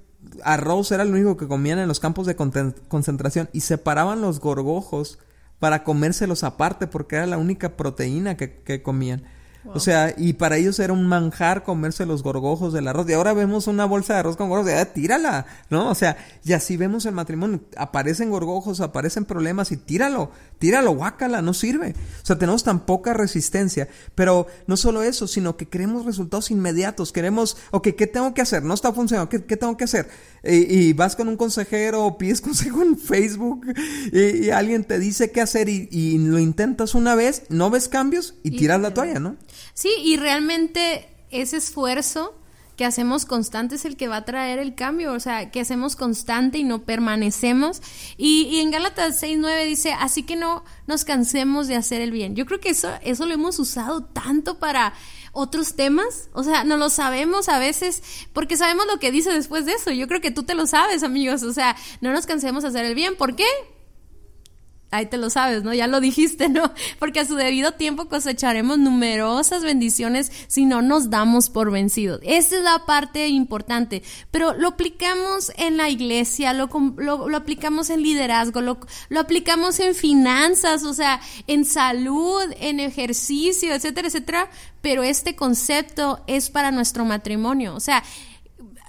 Arroz 0.44 0.92
era 0.92 1.06
lo 1.06 1.14
único 1.14 1.38
que 1.38 1.48
comían 1.48 1.80
en 1.80 1.88
los 1.88 2.02
campos 2.02 2.26
de 2.26 2.36
concentración 2.36 3.50
y 3.54 3.62
separaban 3.62 4.20
los 4.20 4.42
gorgojos 4.42 5.18
para 5.60 5.84
comérselos 5.84 6.44
aparte 6.44 6.88
porque 6.88 7.18
era 7.18 7.28
la 7.28 7.38
única 7.38 7.76
proteína 7.76 8.36
que, 8.38 8.82
comían. 8.82 9.24
O 9.66 9.80
sea, 9.80 10.14
y 10.18 10.34
para 10.34 10.58
ellos 10.58 10.80
era 10.80 10.94
un 10.94 11.06
manjar 11.06 11.64
comerse 11.64 12.06
los 12.06 12.24
gorgojos 12.24 12.74
del 12.74 12.88
arroz. 12.88 13.10
Y 13.10 13.14
ahora 13.14 13.34
vemos 13.34 13.68
una 13.68 13.86
bolsa 13.86 14.14
de 14.14 14.20
arroz 14.20 14.38
con 14.38 14.50
gorgojos, 14.50 14.72
ya 14.72 14.94
tírala, 14.94 15.46
¿no? 15.70 15.90
O 15.90 15.96
sea, 15.96 16.18
y 16.44 16.54
así 16.54 16.78
vemos 16.78 17.06
el 17.06 17.14
matrimonio. 17.14 17.62
Aparecen 17.76 18.30
gorgojos, 18.30 18.80
aparecen 18.80 19.26
problemas 19.26 19.72
y 19.72 19.78
tíralo, 19.78 20.32
tíralo, 20.60 20.92
guácala, 20.96 21.42
no 21.42 21.54
sirve. 21.54 21.94
O 22.24 22.26
sea, 22.26 22.38
tenemos 22.38 22.64
tan 22.64 22.86
poca 22.86 23.14
resistencia. 23.14 23.90
Pero 24.16 24.48
no 24.66 24.78
solo 24.78 25.04
eso, 25.04 25.28
sino 25.28 25.58
que 25.58 25.68
queremos 25.68 26.06
resultados 26.06 26.52
inmediatos. 26.52 27.12
Queremos, 27.12 27.58
ok, 27.72 27.90
¿qué 27.98 28.08
tengo 28.08 28.34
que 28.34 28.42
hacer? 28.42 28.64
No 28.64 28.74
está 28.74 28.94
funcionando, 28.94 29.30
¿qué, 29.30 29.40
tengo 29.40 29.76
que 29.76 29.84
hacer? 29.84 30.10
Y, 30.44 30.94
vas 30.94 31.16
con 31.16 31.28
un 31.28 31.38
consejero 31.38 32.18
pides 32.18 32.42
consejo 32.50 32.82
en 32.82 32.98
Facebook 32.98 33.66
y, 34.12 34.50
alguien 34.52 34.84
te 34.84 35.00
dice 35.00 35.32
qué 35.32 35.42
hacer 35.42 35.70
y, 35.70 36.18
lo 36.20 36.40
intentas 36.40 36.96
una 36.96 37.16
vez, 37.16 37.44
no 37.50 37.70
ves 37.70 37.88
cambios 37.88 38.36
y 38.44 38.52
tiras 38.52 38.80
la 38.80 38.94
toalla, 38.94 39.20
¿no? 39.20 39.38
Sí, 39.80 39.94
y 40.04 40.18
realmente 40.18 41.08
ese 41.32 41.56
esfuerzo 41.56 42.36
que 42.76 42.84
hacemos 42.84 43.26
constante 43.26 43.76
es 43.76 43.86
el 43.86 43.96
que 43.96 44.10
va 44.10 44.18
a 44.18 44.26
traer 44.26 44.60
el 44.60 44.76
cambio, 44.76 45.14
o 45.14 45.22
sea, 45.22 45.52
que 45.52 45.62
hacemos 45.62 45.96
constante 45.96 46.58
y 46.58 46.66
no 46.66 46.84
permanecemos. 46.84 47.82
Y, 48.18 48.42
y 48.52 48.60
en 48.60 48.72
Gálatas 48.72 49.24
6.9 49.24 49.66
dice, 49.66 49.94
así 49.94 50.24
que 50.24 50.36
no 50.36 50.66
nos 50.86 51.06
cansemos 51.06 51.70
de 51.70 51.78
hacer 51.78 52.02
el 52.02 52.12
bien. 52.12 52.36
Yo 52.36 52.46
creo 52.46 52.60
que 52.60 52.72
eso, 52.72 52.92
eso 53.04 53.26
lo 53.26 53.34
hemos 53.34 53.58
usado 53.58 54.04
tanto 54.04 54.60
para 54.60 54.94
otros 55.32 55.76
temas, 55.76 56.28
o 56.34 56.44
sea, 56.44 56.66
no 56.66 56.76
lo 56.76 56.90
sabemos 56.90 57.48
a 57.48 57.58
veces 57.58 58.04
porque 58.34 58.58
sabemos 58.58 58.86
lo 58.86 59.00
que 59.00 59.12
dice 59.12 59.32
después 59.32 59.66
de 59.66 59.76
eso. 59.76 59.92
Yo 59.92 60.10
creo 60.10 60.20
que 60.20 60.32
tú 60.32 60.44
te 60.44 60.56
lo 60.56 60.68
sabes, 60.68 61.04
amigos, 61.04 61.42
o 61.44 61.54
sea, 61.54 61.78
no 62.02 62.12
nos 62.12 62.26
cansemos 62.26 62.64
de 62.64 62.70
hacer 62.70 62.84
el 62.84 62.96
bien. 62.96 63.16
¿Por 63.16 63.34
qué? 63.38 63.46
Ahí 64.92 65.06
te 65.06 65.18
lo 65.18 65.30
sabes, 65.30 65.64
¿no? 65.64 65.74
Ya 65.74 65.88
lo 65.88 66.00
dijiste, 66.02 66.50
¿no? 66.50 66.72
Porque 67.00 67.20
a 67.20 67.26
su 67.26 67.36
debido 67.36 67.74
tiempo 67.74 68.06
cosecharemos 68.06 68.78
numerosas 68.78 69.64
bendiciones 69.64 70.32
si 70.48 70.66
no 70.66 70.82
nos 70.82 71.10
damos 71.10 71.50
por 71.50 71.72
vencidos. 71.72 72.20
Esa 72.24 72.58
es 72.58 72.64
la 72.64 72.86
parte 72.86 73.28
importante. 73.28 74.04
Pero 74.32 74.54
lo 74.54 74.70
aplicamos 74.70 75.52
en 75.58 75.78
la 75.78 75.90
iglesia, 75.90 76.54
lo, 76.54 76.70
lo, 76.98 77.36
aplicamos 77.38 77.90
en 77.90 78.02
liderazgo, 78.02 78.62
lo, 78.62 78.80
lo 79.10 79.20
aplicamos 79.20 79.80
en 79.80 79.96
finanzas, 79.96 80.84
o 80.84 80.94
sea, 80.94 81.22
en 81.48 81.66
salud, 81.66 82.44
en 82.60 82.80
ejercicio, 82.80 83.74
etcétera, 83.74 84.08
etcétera. 84.08 84.50
Pero 84.82 85.04
este 85.04 85.36
concepto 85.36 86.22
es 86.28 86.50
para 86.50 86.72
nuestro 86.72 87.06
matrimonio. 87.06 87.76
O 87.76 87.80
sea, 87.80 88.04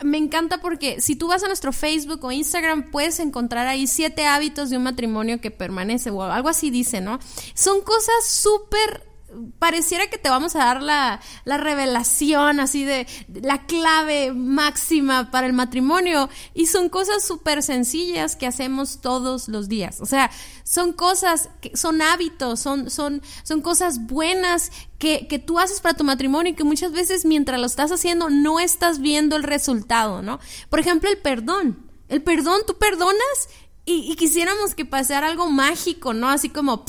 me 0.02 0.18
encanta 0.18 0.60
porque 0.60 1.00
si 1.00 1.16
tú 1.16 1.28
vas 1.28 1.42
a 1.42 1.46
nuestro 1.46 1.72
Facebook 1.72 2.24
o 2.24 2.32
Instagram 2.32 2.90
puedes 2.90 3.20
encontrar 3.20 3.66
ahí 3.66 3.86
siete 3.86 4.26
hábitos 4.26 4.70
de 4.70 4.76
un 4.76 4.84
matrimonio 4.84 5.40
que 5.40 5.50
permanece 5.50 6.10
o 6.10 6.22
algo 6.22 6.48
así 6.48 6.70
dice, 6.70 7.00
¿no? 7.00 7.18
Son 7.54 7.82
cosas 7.82 8.26
súper 8.26 9.09
pareciera 9.58 10.08
que 10.08 10.18
te 10.18 10.28
vamos 10.28 10.56
a 10.56 10.60
dar 10.60 10.82
la, 10.82 11.20
la, 11.44 11.56
revelación 11.56 12.60
así 12.60 12.84
de 12.84 13.06
la 13.28 13.66
clave 13.66 14.32
máxima 14.32 15.30
para 15.30 15.46
el 15.46 15.52
matrimonio 15.52 16.28
y 16.54 16.66
son 16.66 16.88
cosas 16.88 17.24
súper 17.24 17.62
sencillas 17.62 18.36
que 18.36 18.46
hacemos 18.46 19.00
todos 19.00 19.48
los 19.48 19.68
días. 19.68 20.00
O 20.00 20.06
sea, 20.06 20.30
son 20.64 20.92
cosas, 20.92 21.50
que 21.60 21.76
son 21.76 22.02
hábitos, 22.02 22.60
son, 22.60 22.90
son, 22.90 23.22
son 23.42 23.60
cosas 23.60 24.06
buenas 24.06 24.70
que, 24.98 25.26
que 25.28 25.38
tú 25.38 25.58
haces 25.58 25.80
para 25.80 25.96
tu 25.96 26.04
matrimonio 26.04 26.52
y 26.52 26.56
que 26.56 26.64
muchas 26.64 26.92
veces 26.92 27.24
mientras 27.24 27.60
lo 27.60 27.66
estás 27.66 27.92
haciendo 27.92 28.30
no 28.30 28.60
estás 28.60 29.00
viendo 29.00 29.36
el 29.36 29.42
resultado, 29.42 30.22
¿no? 30.22 30.40
Por 30.68 30.80
ejemplo, 30.80 31.08
el 31.10 31.18
perdón. 31.18 31.86
El 32.08 32.22
perdón, 32.22 32.62
tú 32.66 32.76
perdonas 32.76 33.48
y, 33.84 34.14
quisiéramos 34.16 34.74
que 34.74 34.84
pasara 34.84 35.26
algo 35.26 35.48
mágico, 35.50 36.12
¿no? 36.12 36.28
Así 36.28 36.48
como 36.48 36.84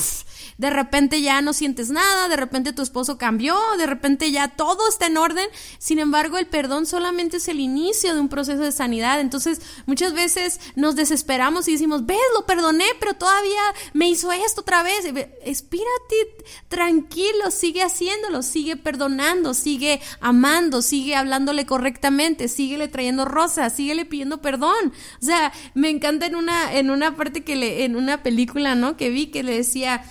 de 0.62 0.70
repente 0.70 1.24
ya 1.24 1.42
no 1.42 1.54
sientes 1.54 1.90
nada, 1.90 2.28
de 2.28 2.36
repente 2.36 2.72
tu 2.72 2.84
esposo 2.84 3.18
cambió, 3.18 3.58
de 3.80 3.88
repente 3.88 4.32
ya 4.32 4.48
todo 4.48 4.88
está 4.88 5.08
en 5.08 5.18
orden. 5.18 5.48
Sin 5.80 5.98
embargo, 5.98 6.38
el 6.38 6.46
perdón 6.46 6.86
solamente 6.86 7.38
es 7.38 7.48
el 7.48 7.60
inicio 7.60 8.14
de 8.14 8.20
un 8.20 8.30
proceso 8.30 8.62
de 8.62 8.72
sanidad. 8.72 9.20
Entonces, 9.20 9.60
muchas 9.88 10.14
veces 10.14 10.60
nos 10.76 10.96
desesperamos 10.96 11.68
y 11.68 11.72
decimos, 11.72 12.06
ves, 12.06 12.20
lo 12.36 12.46
perdoné, 12.46 12.86
pero 13.00 13.16
todavía 13.16 13.60
me 13.94 14.08
hizo 14.08 14.32
esto 14.32 14.62
otra 14.62 14.84
vez. 14.84 15.04
Espírate, 15.44 16.44
tranquilo, 16.68 17.50
sigue 17.50 17.82
haciéndolo, 17.82 18.44
sigue 18.44 18.78
perdonando, 18.78 19.56
sigue 19.56 20.00
amando, 20.20 20.84
sigue 20.84 21.16
hablándole 21.16 21.66
correctamente, 21.66 22.48
síguele 22.48 22.88
trayendo 22.88 23.26
rosas, 23.26 23.76
síguele 23.76 24.06
pidiendo 24.06 24.44
perdón. 24.44 24.94
O 25.20 25.26
sea, 25.26 25.52
me 25.74 25.90
encanta 25.90 26.28
en 26.28 26.36
una, 26.36 26.72
en 26.72 26.92
una 26.92 27.16
parte 27.16 27.44
que 27.44 27.56
le, 27.56 27.84
en 27.84 27.96
una 27.96 28.22
película, 28.22 28.76
¿no? 28.76 28.96
Que 28.96 29.10
vi 29.10 29.32
que 29.32 29.42
le 29.42 29.58
decía, 29.58 30.04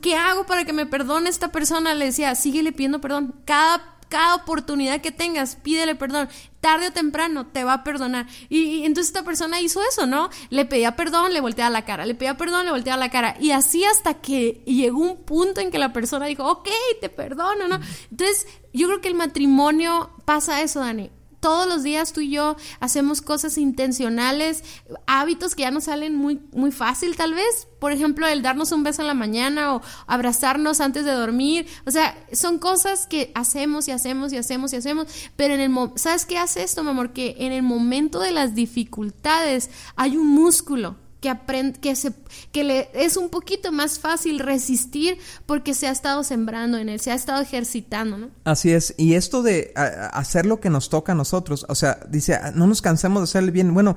¿qué 0.00 0.16
hago 0.16 0.46
para 0.46 0.64
que 0.64 0.72
me 0.72 0.86
perdone 0.86 1.30
esta 1.30 1.52
persona? 1.52 1.94
Le 1.94 2.06
decía, 2.06 2.34
síguele 2.34 2.72
pidiendo 2.72 3.00
perdón. 3.00 3.34
Cada, 3.44 3.98
cada 4.08 4.34
oportunidad 4.34 5.00
que 5.00 5.12
tengas, 5.12 5.56
pídele 5.56 5.94
perdón. 5.94 6.28
Tarde 6.60 6.88
o 6.88 6.92
temprano 6.92 7.46
te 7.46 7.64
va 7.64 7.74
a 7.74 7.84
perdonar. 7.84 8.26
Y, 8.48 8.84
entonces 8.84 9.08
esta 9.08 9.24
persona 9.24 9.60
hizo 9.60 9.80
eso, 9.82 10.06
¿no? 10.06 10.30
Le 10.50 10.64
pedía 10.64 10.96
perdón, 10.96 11.32
le 11.32 11.40
volteaba 11.40 11.70
la 11.70 11.84
cara. 11.84 12.06
Le 12.06 12.14
pedía 12.14 12.36
perdón, 12.36 12.66
le 12.66 12.72
volteaba 12.72 12.98
la 12.98 13.10
cara. 13.10 13.36
Y 13.40 13.52
así 13.52 13.84
hasta 13.84 14.14
que 14.14 14.62
llegó 14.66 14.98
un 14.98 15.24
punto 15.24 15.60
en 15.60 15.70
que 15.70 15.78
la 15.78 15.92
persona 15.92 16.26
dijo, 16.26 16.44
ok, 16.44 16.68
te 17.00 17.08
perdono, 17.08 17.68
¿no? 17.68 17.78
Entonces, 18.10 18.46
yo 18.72 18.88
creo 18.88 19.00
que 19.00 19.08
el 19.08 19.14
matrimonio 19.14 20.10
pasa 20.24 20.62
eso, 20.62 20.80
Dani 20.80 21.10
todos 21.46 21.68
los 21.68 21.84
días 21.84 22.12
tú 22.12 22.22
y 22.22 22.30
yo 22.30 22.56
hacemos 22.80 23.22
cosas 23.22 23.56
intencionales, 23.56 24.64
hábitos 25.06 25.54
que 25.54 25.62
ya 25.62 25.70
nos 25.70 25.84
salen 25.84 26.16
muy, 26.16 26.40
muy 26.50 26.72
fácil 26.72 27.14
tal 27.14 27.34
vez. 27.34 27.68
Por 27.78 27.92
ejemplo, 27.92 28.26
el 28.26 28.42
darnos 28.42 28.72
un 28.72 28.82
beso 28.82 29.02
en 29.02 29.06
la 29.06 29.14
mañana 29.14 29.76
o 29.76 29.82
abrazarnos 30.08 30.80
antes 30.80 31.04
de 31.04 31.12
dormir. 31.12 31.68
O 31.86 31.92
sea, 31.92 32.18
son 32.32 32.58
cosas 32.58 33.06
que 33.06 33.30
hacemos 33.36 33.86
y 33.86 33.92
hacemos 33.92 34.32
y 34.32 34.38
hacemos 34.38 34.72
y 34.72 34.76
hacemos. 34.76 35.06
Pero 35.36 35.54
en 35.54 35.60
el 35.60 35.90
¿sabes 35.94 36.26
qué 36.26 36.36
hace 36.36 36.64
esto, 36.64 36.82
mi 36.82 36.90
amor? 36.90 37.12
Que 37.12 37.36
en 37.38 37.52
el 37.52 37.62
momento 37.62 38.18
de 38.18 38.32
las 38.32 38.56
dificultades 38.56 39.70
hay 39.94 40.16
un 40.16 40.26
músculo 40.26 40.96
que 41.34 41.72
que 41.80 41.96
se, 41.96 42.12
que 42.52 42.64
le 42.64 42.88
es 42.94 43.16
un 43.16 43.28
poquito 43.28 43.72
más 43.72 43.98
fácil 43.98 44.38
resistir 44.38 45.18
porque 45.46 45.74
se 45.74 45.86
ha 45.86 45.90
estado 45.90 46.24
sembrando 46.24 46.78
en 46.78 46.88
él, 46.88 47.00
se 47.00 47.10
ha 47.10 47.14
estado 47.14 47.42
ejercitando, 47.42 48.18
¿no? 48.18 48.30
Así 48.44 48.72
es, 48.72 48.94
y 48.96 49.14
esto 49.14 49.42
de 49.42 49.72
hacer 49.74 50.46
lo 50.46 50.60
que 50.60 50.70
nos 50.70 50.88
toca 50.88 51.12
a 51.12 51.14
nosotros, 51.14 51.66
o 51.68 51.74
sea, 51.74 51.98
dice, 52.08 52.34
ah, 52.34 52.52
no 52.54 52.66
nos 52.66 52.82
cansemos 52.82 53.20
de 53.20 53.24
hacer 53.24 53.42
el 53.44 53.50
bien, 53.50 53.74
bueno, 53.74 53.96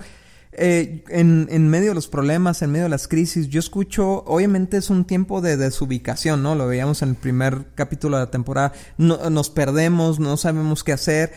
eh, 0.51 1.03
en, 1.09 1.47
en, 1.51 1.69
medio 1.69 1.89
de 1.89 1.95
los 1.95 2.07
problemas, 2.07 2.61
en 2.63 2.71
medio 2.71 2.85
de 2.85 2.89
las 2.89 3.07
crisis, 3.07 3.49
yo 3.49 3.59
escucho, 3.59 4.23
obviamente 4.25 4.77
es 4.77 4.89
un 4.89 5.05
tiempo 5.05 5.41
de 5.41 5.57
desubicación, 5.57 6.41
¿no? 6.41 6.55
Lo 6.55 6.67
veíamos 6.67 7.03
en 7.03 7.09
el 7.09 7.15
primer 7.15 7.67
capítulo 7.75 8.17
de 8.17 8.25
la 8.25 8.31
temporada, 8.31 8.73
no, 8.97 9.29
nos 9.29 9.51
perdemos, 9.51 10.19
no 10.19 10.37
sabemos 10.37 10.83
qué 10.83 10.93
hacer 10.93 11.33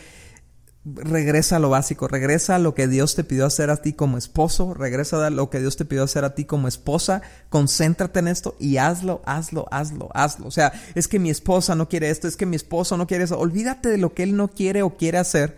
regresa 0.84 1.56
a 1.56 1.58
lo 1.60 1.70
básico, 1.70 2.08
regresa 2.08 2.56
a 2.56 2.58
lo 2.58 2.74
que 2.74 2.88
Dios 2.88 3.14
te 3.14 3.22
pidió 3.22 3.46
hacer 3.46 3.70
a 3.70 3.76
ti 3.76 3.92
como 3.92 4.18
esposo, 4.18 4.74
regresa 4.74 5.24
a 5.24 5.30
lo 5.30 5.48
que 5.48 5.60
Dios 5.60 5.76
te 5.76 5.84
pidió 5.84 6.02
hacer 6.02 6.24
a 6.24 6.34
ti 6.34 6.44
como 6.44 6.66
esposa, 6.66 7.22
concéntrate 7.50 8.18
en 8.18 8.28
esto 8.28 8.56
y 8.58 8.78
hazlo, 8.78 9.22
hazlo, 9.24 9.66
hazlo, 9.70 10.08
hazlo. 10.12 10.46
O 10.46 10.50
sea, 10.50 10.72
es 10.94 11.06
que 11.06 11.20
mi 11.20 11.30
esposa 11.30 11.76
no 11.76 11.88
quiere 11.88 12.10
esto, 12.10 12.26
es 12.26 12.36
que 12.36 12.46
mi 12.46 12.56
esposo 12.56 12.96
no 12.96 13.06
quiere 13.06 13.24
eso. 13.24 13.38
Olvídate 13.38 13.90
de 13.90 13.98
lo 13.98 14.12
que 14.12 14.24
él 14.24 14.36
no 14.36 14.48
quiere 14.48 14.82
o 14.82 14.96
quiere 14.96 15.18
hacer. 15.18 15.56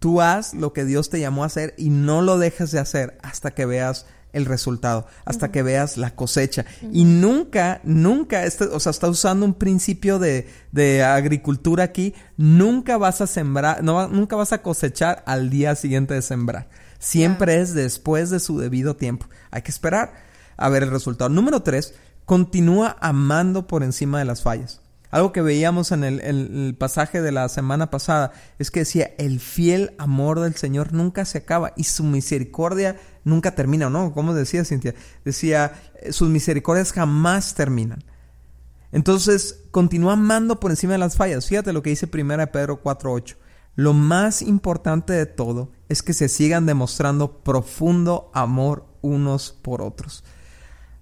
Tú 0.00 0.20
haz 0.20 0.54
lo 0.54 0.72
que 0.72 0.84
Dios 0.84 1.10
te 1.10 1.20
llamó 1.20 1.44
a 1.44 1.46
hacer 1.46 1.74
y 1.76 1.90
no 1.90 2.22
lo 2.22 2.38
dejes 2.38 2.72
de 2.72 2.80
hacer 2.80 3.18
hasta 3.22 3.52
que 3.52 3.66
veas 3.66 4.06
el 4.32 4.46
resultado, 4.46 5.06
hasta 5.24 5.50
que 5.50 5.62
veas 5.62 5.96
la 5.96 6.14
cosecha. 6.14 6.64
Y 6.92 7.04
nunca, 7.04 7.80
nunca, 7.84 8.44
este, 8.44 8.64
o 8.64 8.80
sea, 8.80 8.90
está 8.90 9.08
usando 9.08 9.46
un 9.46 9.54
principio 9.54 10.18
de, 10.18 10.48
de, 10.72 11.02
agricultura 11.02 11.84
aquí, 11.84 12.14
nunca 12.36 12.96
vas 12.98 13.20
a 13.20 13.26
sembrar, 13.26 13.82
no, 13.82 14.08
nunca 14.08 14.36
vas 14.36 14.52
a 14.52 14.62
cosechar 14.62 15.22
al 15.26 15.50
día 15.50 15.74
siguiente 15.74 16.14
de 16.14 16.22
sembrar. 16.22 16.68
Siempre 16.98 17.60
es 17.60 17.74
después 17.74 18.30
de 18.30 18.40
su 18.40 18.58
debido 18.58 18.94
tiempo. 18.96 19.26
Hay 19.50 19.62
que 19.62 19.70
esperar 19.70 20.12
a 20.56 20.68
ver 20.68 20.82
el 20.82 20.90
resultado. 20.90 21.30
Número 21.30 21.62
tres, 21.62 21.94
continúa 22.26 22.96
amando 23.00 23.66
por 23.66 23.82
encima 23.82 24.18
de 24.18 24.26
las 24.26 24.42
fallas. 24.42 24.79
Algo 25.10 25.32
que 25.32 25.42
veíamos 25.42 25.90
en 25.90 26.04
el, 26.04 26.76
pasaje 26.78 27.20
de 27.20 27.32
la 27.32 27.48
semana 27.48 27.90
pasada 27.90 28.32
es 28.58 28.70
que 28.70 28.80
decía, 28.80 29.12
el 29.18 29.40
fiel 29.40 29.92
amor 29.98 30.40
del 30.40 30.54
Señor 30.54 30.92
nunca 30.92 31.24
se 31.24 31.38
acaba 31.38 31.72
y 31.76 31.84
su 31.84 32.04
misericordia 32.04 32.96
nunca 33.24 33.54
termina, 33.54 33.90
¿no? 33.90 34.12
¿Cómo 34.14 34.34
decía 34.34 34.64
Cintia? 34.64 34.94
Decía, 35.24 35.74
sus 36.10 36.28
misericordias 36.28 36.92
jamás 36.92 37.54
terminan. 37.54 38.04
Entonces, 38.92 39.64
continúa 39.70 40.12
amando 40.12 40.60
por 40.60 40.70
encima 40.70 40.92
de 40.92 40.98
las 40.98 41.16
fallas. 41.16 41.46
Fíjate 41.46 41.72
lo 41.72 41.82
que 41.82 41.90
dice 41.90 42.08
1 42.12 42.52
Pedro 42.52 42.82
4.8. 42.82 43.36
Lo 43.76 43.94
más 43.94 44.42
importante 44.42 45.12
de 45.12 45.26
todo 45.26 45.70
es 45.88 46.02
que 46.02 46.12
se 46.12 46.28
sigan 46.28 46.66
demostrando 46.66 47.42
profundo 47.42 48.30
amor 48.34 48.86
unos 49.00 49.52
por 49.52 49.82
otros. 49.82 50.24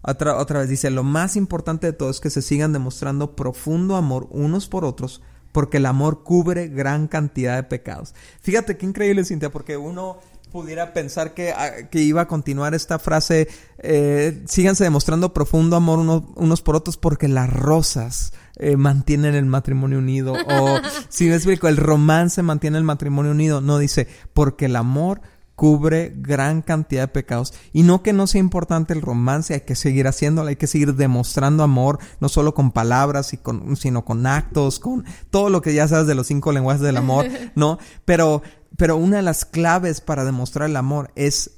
Otra, 0.09 0.37
otra 0.39 0.61
vez 0.61 0.69
dice, 0.71 0.91
lo 0.91 1.05
más 1.05 1.37
importante 1.37 1.87
de 1.87 1.93
todo 1.93 2.09
es 2.09 2.21
que 2.21 2.31
se 2.31 2.41
sigan 2.41 2.73
demostrando 2.73 3.37
profundo 3.37 3.97
amor 3.97 4.27
unos 4.31 4.67
por 4.67 4.85
otros, 4.85 5.21
porque 5.53 5.77
el 5.77 5.87
amor 5.87 6.23
cubre 6.23 6.69
gran 6.69 7.09
cantidad 7.09 7.57
de 7.57 7.65
pecados. 7.65 8.15
Fíjate 8.41 8.79
qué 8.79 8.87
increíble, 8.87 9.25
Cintia, 9.25 9.51
porque 9.51 9.77
uno 9.77 10.19
pudiera 10.51 10.93
pensar 10.95 11.35
que, 11.35 11.53
ah, 11.53 11.89
que 11.91 12.01
iba 12.01 12.23
a 12.23 12.29
continuar 12.29 12.75
esta 12.75 12.99
frase, 12.99 13.49
eh, 13.79 14.43
síganse 14.47 14.85
demostrando 14.85 15.35
profundo 15.35 15.77
amor 15.77 15.99
unos 16.35 16.63
por 16.63 16.75
otros 16.75 16.97
porque 16.97 17.29
las 17.29 17.53
rosas 17.53 18.33
eh, 18.57 18.77
mantienen 18.77 19.35
el 19.35 19.45
matrimonio 19.45 19.99
unido. 19.99 20.33
O, 20.33 20.81
si 21.09 21.27
me 21.27 21.35
explico, 21.35 21.69
el 21.69 21.77
romance 21.77 22.43
mantiene 22.43 22.79
el 22.79 22.85
matrimonio 22.85 23.33
unido. 23.33 23.61
No 23.61 23.79
dice, 23.79 24.09
porque 24.33 24.67
el 24.67 24.77
amor 24.77 25.21
cubre 25.59 26.15
gran 26.15 26.63
cantidad 26.63 27.03
de 27.03 27.09
pecados. 27.09 27.53
Y 27.73 27.83
no 27.83 28.05
que 28.05 28.13
no 28.13 28.29
sea 28.29 28.39
importante 28.39 28.95
el 28.95 29.03
romance, 29.03 29.55
hay 29.55 29.63
que 29.63 29.75
seguir 29.75 30.07
haciéndolo, 30.07 30.51
hay 30.51 30.55
que 30.55 30.69
seguir 30.69 30.95
demostrando 30.95 31.65
amor, 31.65 31.99
no 32.21 32.29
solo 32.29 32.55
con 32.55 32.71
palabras, 32.71 33.33
y 33.33 33.39
con, 33.39 33.75
sino 33.75 34.05
con 34.05 34.25
actos, 34.29 34.79
con 34.79 35.05
todo 35.31 35.51
lo 35.51 35.61
que 35.61 35.75
ya 35.75 35.89
sabes 35.89 36.07
de 36.07 36.15
los 36.15 36.29
cinco 36.29 36.53
lenguajes 36.53 36.81
del 36.81 36.97
amor, 36.97 37.27
¿no? 37.57 37.81
Pero, 38.05 38.41
pero 38.77 38.97
una 38.97 39.17
de 39.17 39.25
las 39.25 39.45
claves 39.45 40.01
para 40.01 40.25
demostrar 40.25 40.71
el 40.71 40.77
amor 40.77 41.11
es 41.17 41.51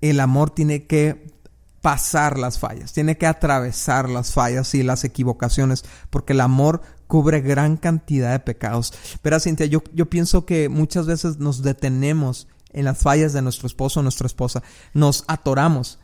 el 0.00 0.20
amor 0.20 0.50
tiene 0.50 0.86
que 0.86 1.34
pasar 1.82 2.38
las 2.38 2.60
fallas, 2.60 2.92
tiene 2.92 3.18
que 3.18 3.26
atravesar 3.26 4.08
las 4.08 4.34
fallas 4.34 4.72
y 4.76 4.84
las 4.84 5.02
equivocaciones, 5.02 5.84
porque 6.10 6.32
el 6.32 6.42
amor 6.42 6.80
cubre 7.08 7.40
gran 7.40 7.76
cantidad 7.76 8.30
de 8.30 8.38
pecados. 8.38 8.94
Pero 9.20 9.40
Cintia, 9.40 9.66
yo, 9.66 9.82
yo 9.92 10.08
pienso 10.08 10.46
que 10.46 10.68
muchas 10.68 11.06
veces 11.06 11.38
nos 11.38 11.62
detenemos 11.62 12.46
en 12.72 12.84
las 12.84 12.98
fallas 12.98 13.32
de 13.32 13.42
nuestro 13.42 13.66
esposo 13.66 14.00
o 14.00 14.02
nuestra 14.02 14.26
esposa. 14.26 14.62
Nos 14.94 15.24
atoramos, 15.26 15.98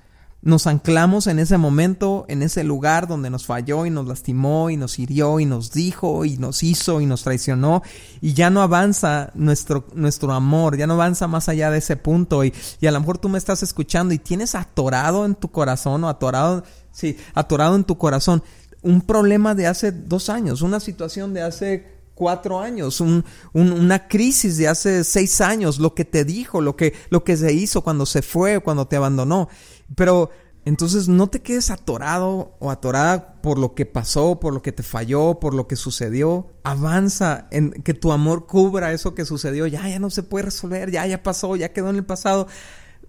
nos 0.45 0.67
anclamos 0.67 1.27
en 1.27 1.39
ese 1.39 1.57
momento, 1.57 2.27
en 2.29 2.43
ese 2.43 2.65
lugar 2.65 3.09
donde 3.09 3.31
nos 3.31 3.47
falló 3.47 3.87
y 3.87 3.91
nos 3.91 4.07
lastimó 4.07 4.69
y 4.69 4.77
nos 4.77 4.99
hirió 4.99 5.41
y 5.41 5.47
nos 5.47 5.73
dijo 5.73 6.27
y 6.27 6.37
nos 6.37 6.63
hizo 6.63 7.01
y 7.01 7.07
nos 7.07 7.23
traicionó. 7.23 7.83
Y 8.21 8.35
ya 8.35 8.51
no 8.51 8.61
avanza 8.61 9.31
nuestro, 9.35 9.87
nuestro 9.95 10.33
amor, 10.33 10.77
ya 10.77 10.87
no 10.87 10.95
avanza 10.95 11.29
más 11.29 11.49
allá 11.49 11.71
de 11.71 11.79
ese 11.79 11.97
punto. 11.97 12.45
Y, 12.45 12.53
y 12.79 12.87
a 12.87 12.93
lo 12.93 13.01
mejor 13.01 13.17
tú 13.17 13.31
me 13.31 13.39
estás 13.39 13.63
escuchando 13.63 14.13
y 14.13 14.19
tienes 14.19 14.55
atorado 14.55 15.25
en 15.25 15.35
tu 15.35 15.51
corazón 15.51 16.05
o 16.05 16.11
atorado, 16.11 16.63
sí, 16.93 17.17
atorado 17.33 17.75
en 17.77 17.85
tu 17.85 17.97
corazón 17.97 18.43
un 18.83 19.01
problema 19.01 19.55
de 19.55 19.67
hace 19.67 19.93
dos 19.93 20.29
años, 20.29 20.61
una 20.61 20.79
situación 20.79 21.33
de 21.33 21.41
hace 21.41 21.94
cuatro 22.15 22.61
años, 22.61 23.01
un, 23.01 23.25
una 23.53 24.09
crisis 24.09 24.57
de 24.57 24.69
hace 24.69 25.05
seis 25.05 25.41
años, 25.41 25.79
lo 25.79 25.95
que 25.95 26.05
te 26.05 26.25
dijo, 26.25 26.61
lo 26.61 26.77
que, 26.77 26.95
lo 27.11 27.25
que 27.25 27.37
se 27.37 27.53
hizo 27.53 27.83
cuando 27.83 28.07
se 28.07 28.23
fue, 28.23 28.61
cuando 28.61 28.87
te 28.87 28.97
abandonó. 28.97 29.49
Pero 29.95 30.31
entonces 30.65 31.09
no 31.09 31.29
te 31.29 31.43
quedes 31.43 31.71
atorado 31.71 32.57
o 32.59 32.71
atorada 32.71 33.35
por 33.43 33.59
lo 33.59 33.75
que 33.75 33.85
pasó, 33.85 34.41
por 34.41 34.55
lo 34.55 34.63
que 34.63 34.73
te 34.73 34.83
falló, 34.83 35.39
por 35.39 35.55
lo 35.55 35.69
que 35.69 35.77
sucedió. 35.77 36.55
Avanza 36.63 37.49
en 37.51 37.71
que 37.71 37.93
tu 37.93 38.13
amor 38.13 38.47
cubra 38.47 38.93
eso 38.93 39.15
que 39.15 39.27
sucedió. 39.27 39.67
Ya, 39.67 39.87
ya 39.89 39.99
no 39.99 40.09
se 40.09 40.23
puede 40.23 40.47
resolver, 40.47 40.91
ya, 40.91 41.07
ya 41.07 41.23
pasó, 41.23 41.55
ya 41.57 41.73
quedó 41.73 41.91
en 41.91 41.97
el 41.97 42.05
pasado. 42.05 42.49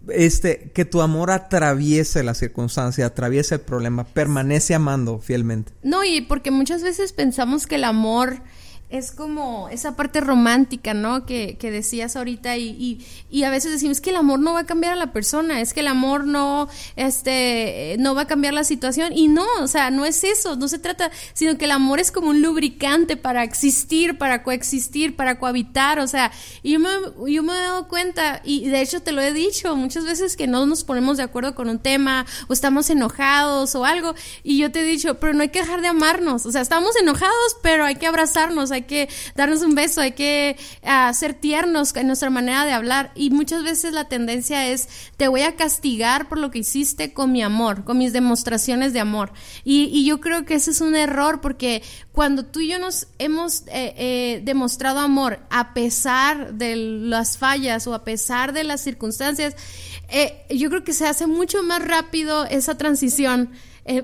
Este, 0.10 0.72
que 0.72 0.86
tu 0.86 1.02
amor 1.02 1.32
atraviese 1.32 2.24
la 2.24 2.36
circunstancia, 2.36 3.08
atraviese 3.08 3.56
el 3.56 3.62
problema, 3.62 4.04
permanece 4.04 4.76
amando 4.76 5.20
fielmente. 5.20 5.72
No, 5.82 6.04
y 6.04 6.22
porque 6.22 6.52
muchas 6.52 6.84
veces 6.84 7.14
pensamos 7.14 7.66
que 7.66 7.76
el 7.76 7.86
amor 7.86 8.42
es 8.90 9.12
como 9.12 9.68
esa 9.70 9.96
parte 9.96 10.22
romántica, 10.22 10.94
¿no? 10.94 11.26
Que, 11.26 11.58
que 11.58 11.72
decías 11.72 12.16
ahorita 12.16 12.58
y, 12.58 13.04
y, 13.30 13.44
a 13.44 13.50
veces 13.50 13.72
decimos 13.72 14.00
que 14.00 14.12
el 14.12 14.16
amor 14.16 14.40
no 14.40 14.54
va 14.54 14.62
a 14.62 14.66
cambiar 14.66 14.94
a 14.94 14.96
la 14.96 15.12
persona, 15.12 15.60
es 15.60 15.74
que 15.74 15.80
el 15.80 15.88
amor 15.88 16.26
no, 16.26 16.68
este, 16.96 17.96
no 18.00 18.16
va 18.16 18.22
a 18.22 18.28
cambiar 18.28 18.54
la 18.54 18.64
situación 18.64 19.12
y 19.14 19.28
no, 19.28 19.46
o 19.60 19.68
sea, 19.68 19.92
no 19.92 20.06
es 20.06 20.24
eso, 20.24 20.56
no 20.56 20.68
se 20.68 20.80
trata, 20.80 21.12
sino 21.34 21.58
que 21.58 21.66
el 21.66 21.72
amor 21.72 22.00
es 22.00 22.12
como 22.12 22.30
un 22.30 22.42
lubricante 22.42 23.18
para 23.18 23.44
existir, 23.44 24.18
para 24.18 24.44
coexistir, 24.44 25.16
para 25.16 25.40
cohabitar, 25.40 26.00
o 26.00 26.08
sea, 26.08 26.32
y 26.64 26.74
yo 26.74 26.80
me, 26.80 26.90
yo 27.28 27.44
me 27.44 27.54
he 27.54 27.58
dado 27.58 27.88
cuenta 27.88 28.42
y 28.44 28.68
de 28.68 28.82
hecho 28.82 29.02
te 29.02 29.12
lo 29.12 29.22
he 29.22 29.34
dicho 29.34 29.76
muchas 29.76 30.06
veces 30.06 30.36
que 30.36 30.48
no 30.48 30.66
nos 30.66 30.84
ponemos 30.84 31.18
de 31.18 31.24
acuerdo 31.24 31.56
con 31.56 31.70
un 31.70 31.80
tema 31.80 32.26
o 32.48 32.54
estamos 32.54 32.90
enojados 32.90 33.76
o 33.76 33.86
algo 33.86 34.16
y 34.44 34.58
yo 34.58 34.72
te 34.72 34.82
he 34.82 34.84
dicho, 34.84 35.20
pero 35.20 35.34
no 35.34 35.42
hay 35.42 35.50
que 35.50 35.60
dejar 35.60 35.82
de 35.82 35.88
amarnos, 35.88 36.46
o 36.46 36.52
sea, 36.52 36.62
estamos 36.62 36.96
enojados, 36.96 37.58
pero 37.62 37.86
hay 37.86 37.96
que 37.96 38.08
abrazarnos, 38.08 38.72
hay 38.76 38.84
que 38.84 39.10
darnos 39.36 39.62
un 39.62 39.76
beso, 39.76 40.02
hay 40.02 40.12
que 40.12 40.56
uh, 40.84 41.14
ser 41.14 41.34
tiernos 41.34 41.96
en 41.96 42.08
nuestra 42.08 42.30
manera 42.30 42.66
de 42.66 42.72
hablar. 42.72 43.12
Y 43.16 43.30
muchas 43.30 43.64
veces 43.64 43.94
la 43.94 44.08
tendencia 44.08 44.68
es, 44.68 44.88
te 45.18 45.28
voy 45.28 45.42
a 45.42 45.56
castigar 45.56 46.30
por 46.30 46.38
lo 46.38 46.52
que 46.52 46.60
hiciste 46.60 47.14
con 47.14 47.32
mi 47.32 47.42
amor, 47.42 47.84
con 47.84 47.98
mis 47.98 48.14
demostraciones 48.14 48.94
de 48.94 49.00
amor. 49.00 49.32
Y, 49.64 50.06
yo 50.06 50.20
creo 50.20 50.46
que 50.46 50.56
ese 50.56 50.72
es 50.72 50.82
un 50.82 50.96
error 50.96 51.42
porque 51.42 51.82
cuando 52.12 52.46
tú 52.46 52.60
y 52.60 52.68
yo 52.68 52.80
nos 52.80 53.08
hemos 53.18 53.62
eh, 53.68 53.94
eh, 53.98 54.42
demostrado 54.44 55.00
amor 55.00 55.40
a 55.50 55.74
pesar 55.74 56.54
de 56.54 56.76
las 56.76 57.38
fallas 57.38 57.88
o 57.88 57.94
a 57.94 58.04
pesar 58.04 58.54
de 58.54 58.64
las 58.64 58.82
circunstancias, 58.82 59.56
eh, 60.10 60.46
yo 60.50 60.70
creo 60.70 60.84
que 60.84 60.94
se 60.94 61.08
hace 61.08 61.28
mucho 61.28 61.64
más 61.64 61.84
rápido 61.84 62.46
esa 62.46 62.78
transición. 62.78 63.52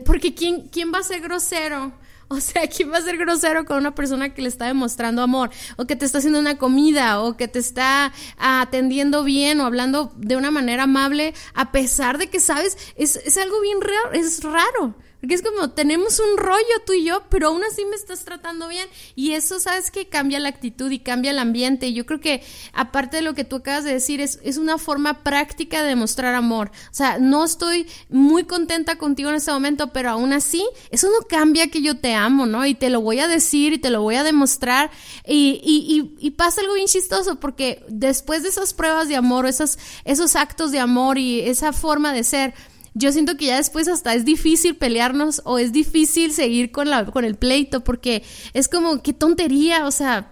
porque 0.05 0.36
¿quién, 0.36 0.69
¿quién 0.69 0.91
va 0.93 0.99
a 0.99 1.03
ser 1.03 1.21
grosero? 1.21 1.91
O 2.38 2.39
sea, 2.39 2.67
¿quién 2.67 2.91
va 2.91 2.98
a 2.98 3.02
ser 3.02 3.17
grosero 3.17 3.65
con 3.65 3.78
una 3.78 3.94
persona 3.94 4.34
que 4.34 4.41
le 4.41 4.48
está 4.48 4.65
demostrando 4.65 5.22
amor? 5.22 5.50
O 5.76 5.86
que 5.86 5.98
te 5.98 6.06
está 6.06 6.20
haciendo 6.20 6.39
una 6.39 6.58
comida, 6.58 7.22
o 7.22 7.36
que 7.36 7.50
te 7.50 7.60
está 7.60 8.13
atendiendo 8.38 9.24
bien, 9.24 9.60
o 9.60 9.65
hablando 9.65 10.13
de 10.15 10.38
una 10.38 10.50
manera 10.50 10.84
amable, 10.84 11.34
a 11.54 11.72
pesar 11.72 12.17
de 12.17 12.28
que, 12.28 12.39
¿sabes? 12.39 12.78
Es, 12.96 13.17
es 13.17 13.38
algo 13.38 13.60
bien 13.62 13.80
raro, 13.82 14.13
es 14.13 14.44
raro. 14.44 14.96
Porque 15.21 15.36
es 15.36 15.43
como, 15.43 15.69
tenemos 15.69 16.19
un 16.19 16.38
rollo 16.38 16.81
tú 16.86 16.93
y 16.93 17.05
yo, 17.05 17.23
pero 17.29 17.49
aún 17.49 17.63
así 17.63 17.86
me 17.86 17.95
estás 17.95 18.25
tratando 18.25 18.67
bien. 18.67 18.88
Y 19.15 19.34
eso, 19.34 19.60
¿sabes 19.60 19.91
que 19.91 20.01
Cambia 20.10 20.39
la 20.39 20.49
actitud 20.49 20.91
y 20.91 20.99
cambia 20.99 21.31
el 21.31 21.39
ambiente. 21.39 21.88
Y 21.88 21.93
yo 21.93 22.05
creo 22.05 22.19
que, 22.19 22.43
aparte 22.73 23.17
de 23.17 23.21
lo 23.21 23.34
que 23.34 23.43
tú 23.43 23.57
acabas 23.57 23.84
de 23.84 23.93
decir, 23.93 24.19
es, 24.19 24.39
es 24.43 24.57
una 24.57 24.77
forma 24.77 25.23
práctica 25.23 25.84
de 25.84 25.89
demostrar 25.89 26.34
amor. 26.34 26.71
O 26.91 26.93
sea, 26.93 27.19
no 27.19 27.45
estoy 27.45 27.88
muy 28.10 28.43
contenta 28.45 28.97
contigo 28.97 29.29
en 29.29 29.36
este 29.36 29.51
momento, 29.51 29.93
pero 29.93 30.10
aún 30.10 30.34
así, 30.34 30.67
eso 30.89 31.07
no 31.07 31.27
cambia 31.27 31.69
que 31.69 31.81
yo 31.81 31.97
te 31.97 32.13
amo, 32.13 32.45
¿no? 32.45 32.65
Y 32.65 32.73
te 32.73 32.89
lo 32.89 33.01
voy 33.01 33.19
a 33.19 33.27
decir 33.27 33.73
y 33.73 33.77
te 33.77 33.89
lo 33.89 34.01
voy 34.01 34.15
a 34.15 34.23
demostrar. 34.23 34.91
Y, 35.25 35.62
y, 35.63 36.15
y, 36.19 36.31
pasa 36.31 36.62
algo 36.62 36.73
bien 36.73 36.88
chistoso, 36.88 37.39
porque 37.39 37.86
después 37.88 38.43
de 38.43 38.49
esas 38.49 38.73
pruebas 38.73 39.07
de 39.07 39.15
amor, 39.15 39.45
esos, 39.45 39.77
esos 40.03 40.36
actos 40.36 40.71
de 40.71 40.79
amor 40.79 41.17
y 41.17 41.41
esa 41.41 41.73
forma 41.73 42.12
de 42.12 42.23
ser, 42.23 42.53
yo 42.93 43.12
siento 43.12 43.38
que 43.38 43.45
ya 43.45 43.58
después 43.58 43.88
hasta 43.88 44.13
es 44.13 44.25
difícil 44.25 44.75
pelearnos 44.75 45.41
o 45.45 45.58
es 45.58 45.71
difícil 45.71 46.34
seguir 46.34 46.71
con, 46.71 46.89
la, 46.89 47.06
con 47.06 47.25
el 47.25 47.36
pleito 47.36 47.84
porque 47.84 48.23
es 48.54 48.67
como, 48.67 49.01
qué 49.01 49.13
tontería, 49.13 49.86
o 49.86 49.91
sea, 49.91 50.32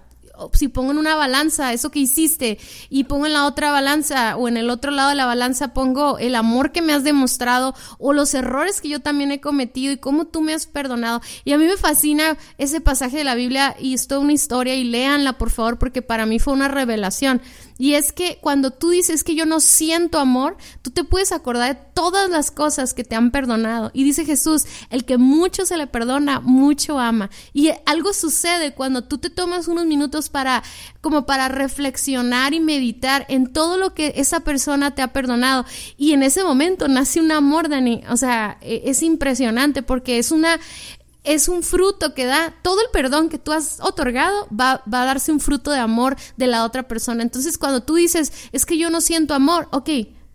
si 0.53 0.67
pongo 0.67 0.91
en 0.91 0.97
una 0.97 1.15
balanza 1.15 1.73
eso 1.73 1.91
que 1.91 1.99
hiciste 1.99 2.59
y 2.89 3.05
pongo 3.05 3.25
en 3.25 3.33
la 3.33 3.45
otra 3.45 3.71
balanza 3.71 4.37
o 4.37 4.47
en 4.47 4.57
el 4.57 4.69
otro 4.69 4.91
lado 4.91 5.09
de 5.09 5.15
la 5.15 5.25
balanza 5.25 5.73
pongo 5.73 6.17
el 6.17 6.35
amor 6.35 6.71
que 6.71 6.81
me 6.81 6.93
has 6.93 7.03
demostrado 7.03 7.75
o 7.97 8.13
los 8.13 8.33
errores 8.33 8.81
que 8.81 8.89
yo 8.89 8.99
también 9.01 9.31
he 9.31 9.41
cometido 9.41 9.91
y 9.91 9.97
cómo 9.97 10.25
tú 10.25 10.41
me 10.41 10.53
has 10.53 10.67
perdonado. 10.67 11.21
Y 11.43 11.53
a 11.53 11.57
mí 11.57 11.65
me 11.65 11.77
fascina 11.77 12.37
ese 12.57 12.81
pasaje 12.81 13.17
de 13.17 13.23
la 13.23 13.35
Biblia 13.35 13.75
y 13.79 13.93
es 13.93 14.07
toda 14.07 14.21
una 14.21 14.33
historia 14.33 14.75
y 14.75 14.83
léanla 14.83 15.37
por 15.37 15.49
favor 15.49 15.77
porque 15.77 16.01
para 16.01 16.25
mí 16.25 16.39
fue 16.39 16.53
una 16.53 16.67
revelación. 16.67 17.41
Y 17.79 17.93
es 17.93 18.11
que 18.11 18.39
cuando 18.41 18.71
tú 18.71 18.89
dices 18.89 19.23
que 19.23 19.35
yo 19.35 19.45
no 19.45 19.61
siento 19.61 20.19
amor, 20.19 20.57
tú 20.81 20.91
te 20.91 21.05
puedes 21.05 21.31
acordar 21.31 21.75
de 21.75 21.81
todas 21.93 22.29
las 22.29 22.51
cosas 22.51 22.93
que 22.93 23.05
te 23.05 23.15
han 23.15 23.31
perdonado. 23.31 23.89
Y 23.93 24.03
dice 24.03 24.25
Jesús, 24.25 24.65
el 24.89 25.05
que 25.05 25.17
mucho 25.17 25.65
se 25.65 25.77
le 25.77 25.87
perdona, 25.87 26.41
mucho 26.41 26.99
ama. 26.99 27.29
Y 27.53 27.71
algo 27.85 28.11
sucede 28.11 28.73
cuando 28.73 29.05
tú 29.05 29.17
te 29.17 29.29
tomas 29.29 29.69
unos 29.69 29.85
minutos 29.85 30.27
para 30.29 30.61
como 30.99 31.25
para 31.25 31.47
reflexionar 31.47 32.53
y 32.53 32.59
meditar 32.59 33.25
en 33.29 33.53
todo 33.53 33.77
lo 33.77 33.93
que 33.93 34.11
esa 34.17 34.41
persona 34.41 34.93
te 34.93 35.01
ha 35.01 35.13
perdonado. 35.13 35.65
Y 35.95 36.11
en 36.11 36.23
ese 36.23 36.43
momento 36.43 36.89
nace 36.89 37.21
un 37.21 37.31
amor, 37.31 37.69
Dani. 37.69 38.03
O 38.09 38.17
sea, 38.17 38.57
e, 38.59 38.81
es 38.87 39.01
impresionante 39.03 39.83
porque 39.83 40.19
es 40.19 40.31
una 40.33 40.59
es 41.29 41.47
un 41.47 41.61
fruto 41.61 42.15
que 42.15 42.25
da, 42.25 42.55
todo 42.63 42.81
el 42.81 42.87
perdón 42.91 43.29
que 43.29 43.37
tú 43.37 43.51
has 43.51 43.79
otorgado 43.81 44.47
va, 44.47 44.83
va, 44.91 45.03
a 45.03 45.05
darse 45.05 45.31
un 45.31 45.39
fruto 45.39 45.69
de 45.69 45.77
amor 45.77 46.15
de 46.37 46.47
la 46.47 46.65
otra 46.65 46.87
persona. 46.87 47.21
Entonces 47.21 47.59
cuando 47.59 47.83
tú 47.83 47.95
dices, 47.95 48.33
es 48.51 48.65
que 48.65 48.79
yo 48.79 48.89
no 48.89 48.99
siento 48.99 49.35
amor, 49.35 49.67
ok, 49.71 49.89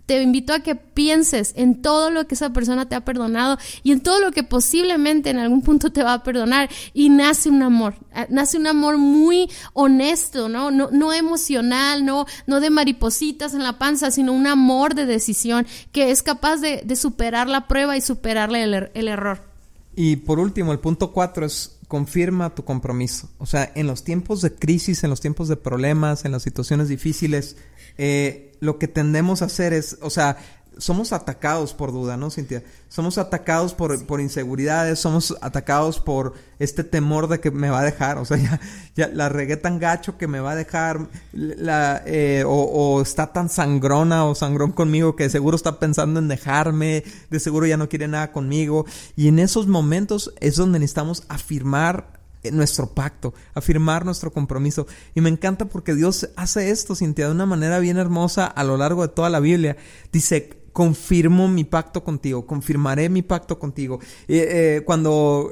te 0.07 0.23
invito 0.23 0.53
a 0.53 0.61
que 0.61 0.77
pienses 0.77 1.53
en 1.57 1.83
todo 1.83 2.11
lo 2.11 2.29
que 2.29 2.35
esa 2.35 2.51
persona 2.51 2.89
te 2.89 2.95
ha 2.95 3.05
perdonado 3.05 3.59
y 3.83 3.91
en 3.91 4.03
todo 4.03 4.21
lo 4.21 4.31
que 4.31 4.45
posiblemente 4.45 5.31
en 5.31 5.39
algún 5.39 5.63
punto 5.63 5.91
te 5.91 6.05
va 6.05 6.13
a 6.13 6.23
perdonar 6.23 6.71
y 6.93 7.09
nace 7.09 7.49
un 7.49 7.63
amor, 7.63 7.95
nace 8.29 8.57
un 8.57 8.67
amor 8.67 8.99
muy 8.99 9.51
honesto, 9.73 10.49
¿no? 10.49 10.71
No, 10.71 10.91
no 10.93 11.13
emocional, 11.13 12.05
no, 12.05 12.27
no 12.47 12.61
de 12.61 12.71
maripositas 12.71 13.55
en 13.55 13.63
la 13.63 13.79
panza, 13.79 14.11
sino 14.11 14.33
un 14.33 14.47
amor 14.47 14.95
de 14.95 15.07
decisión 15.07 15.67
que 15.91 16.11
es 16.11 16.23
capaz 16.23 16.59
de, 16.59 16.85
superar 16.95 17.49
la 17.49 17.67
prueba 17.67 17.97
y 17.97 18.01
superarle 18.01 18.63
el, 18.63 18.91
el 18.95 19.09
error. 19.09 19.54
Y 19.97 20.17
por 20.17 20.39
último, 20.39 20.73
el 20.73 20.81
punto 20.81 21.13
cuatro 21.13 21.47
es 21.47 21.79
confirma 21.89 22.55
tu 22.55 22.65
compromiso. 22.65 23.29
O 23.39 23.47
sea, 23.47 23.71
en 23.75 23.87
los 23.87 24.05
tiempos 24.05 24.41
de 24.41 24.55
crisis, 24.55 25.05
en 25.05 25.11
los 25.11 25.21
tiempos 25.21 25.49
de 25.49 25.57
problemas, 25.57 26.25
en 26.25 26.33
las 26.33 26.43
situaciones 26.43 26.89
difíciles, 26.89 27.57
eh, 27.99 28.53
lo 28.61 28.79
que 28.79 28.89
tendemos 28.89 29.43
a 29.43 29.45
hacer 29.47 29.73
es, 29.73 29.99
o 30.01 30.11
sea, 30.11 30.39
somos 30.79 31.13
atacados 31.13 31.75
por 31.75 31.93
duda, 31.93 32.17
¿no, 32.17 32.31
Cintia? 32.31 32.63
Somos 32.89 33.19
atacados 33.19 33.75
por, 33.75 34.07
por, 34.07 34.21
inseguridades, 34.21 34.99
somos 34.99 35.37
atacados 35.41 36.01
por 36.01 36.35
este 36.59 36.85
temor 36.85 37.29
de 37.29 37.41
que 37.41 37.51
me 37.51 37.71
va 37.71 37.81
a 37.81 37.85
dejar, 37.85 38.19
o 38.19 38.25
sea, 38.25 38.37
ya, 38.39 38.61
ya 38.95 39.09
la 39.09 39.29
regué 39.29 39.57
tan 39.57 39.79
gacho 39.79 40.17
que 40.19 40.27
me 40.27 40.41
va 40.41 40.53
a 40.53 40.57
dejar, 40.57 41.09
la, 41.33 42.03
eh, 42.07 42.45
o, 42.47 42.53
o, 42.53 43.03
está 43.03 43.33
tan 43.33 43.49
sangrona 43.49 44.25
o 44.25 44.35
sangrón 44.35 44.73
conmigo 44.73 45.17
que 45.17 45.31
seguro 45.31 45.57
está 45.57 45.79
pensando 45.79 46.21
en 46.21 46.29
dejarme, 46.29 47.05
de 47.31 47.41
seguro 47.41 47.67
ya 47.67 47.77
no 47.77 47.89
quiere 47.89 48.09
nada 48.09 48.33
conmigo, 48.33 48.87
y 49.17 49.29
en 49.29 49.39
esos 49.39 49.67
momentos 49.67 50.33
es 50.41 50.57
donde 50.57 50.79
necesitamos 50.79 51.25
afirmar 51.29 52.15
nuestro 52.53 52.89
pacto, 52.89 53.35
afirmar 53.55 54.05
nuestro 54.05 54.33
compromiso. 54.33 54.87
Y 55.15 55.21
me 55.21 55.31
encanta 55.31 55.67
porque 55.67 55.95
Dios 55.95 56.29
hace 56.37 56.71
esto, 56.71 56.95
Cintia, 56.95 57.27
de 57.27 57.33
una 57.33 57.47
manera 57.47 57.79
bien 57.79 57.97
hermosa 57.97 58.47
a 58.47 58.65
lo 58.65 58.77
largo 58.77 59.03
de 59.03 59.09
toda 59.09 59.31
la 59.31 59.41
Biblia. 59.41 59.77
Dice, 60.13 60.64
confirmo 60.75 61.49
mi 61.49 61.65
pacto 61.65 62.05
contigo, 62.05 62.47
confirmaré 62.47 63.09
mi 63.09 63.23
pacto 63.23 63.59
contigo. 63.59 64.01
Eh, 64.29 64.83
cuando 64.85 65.51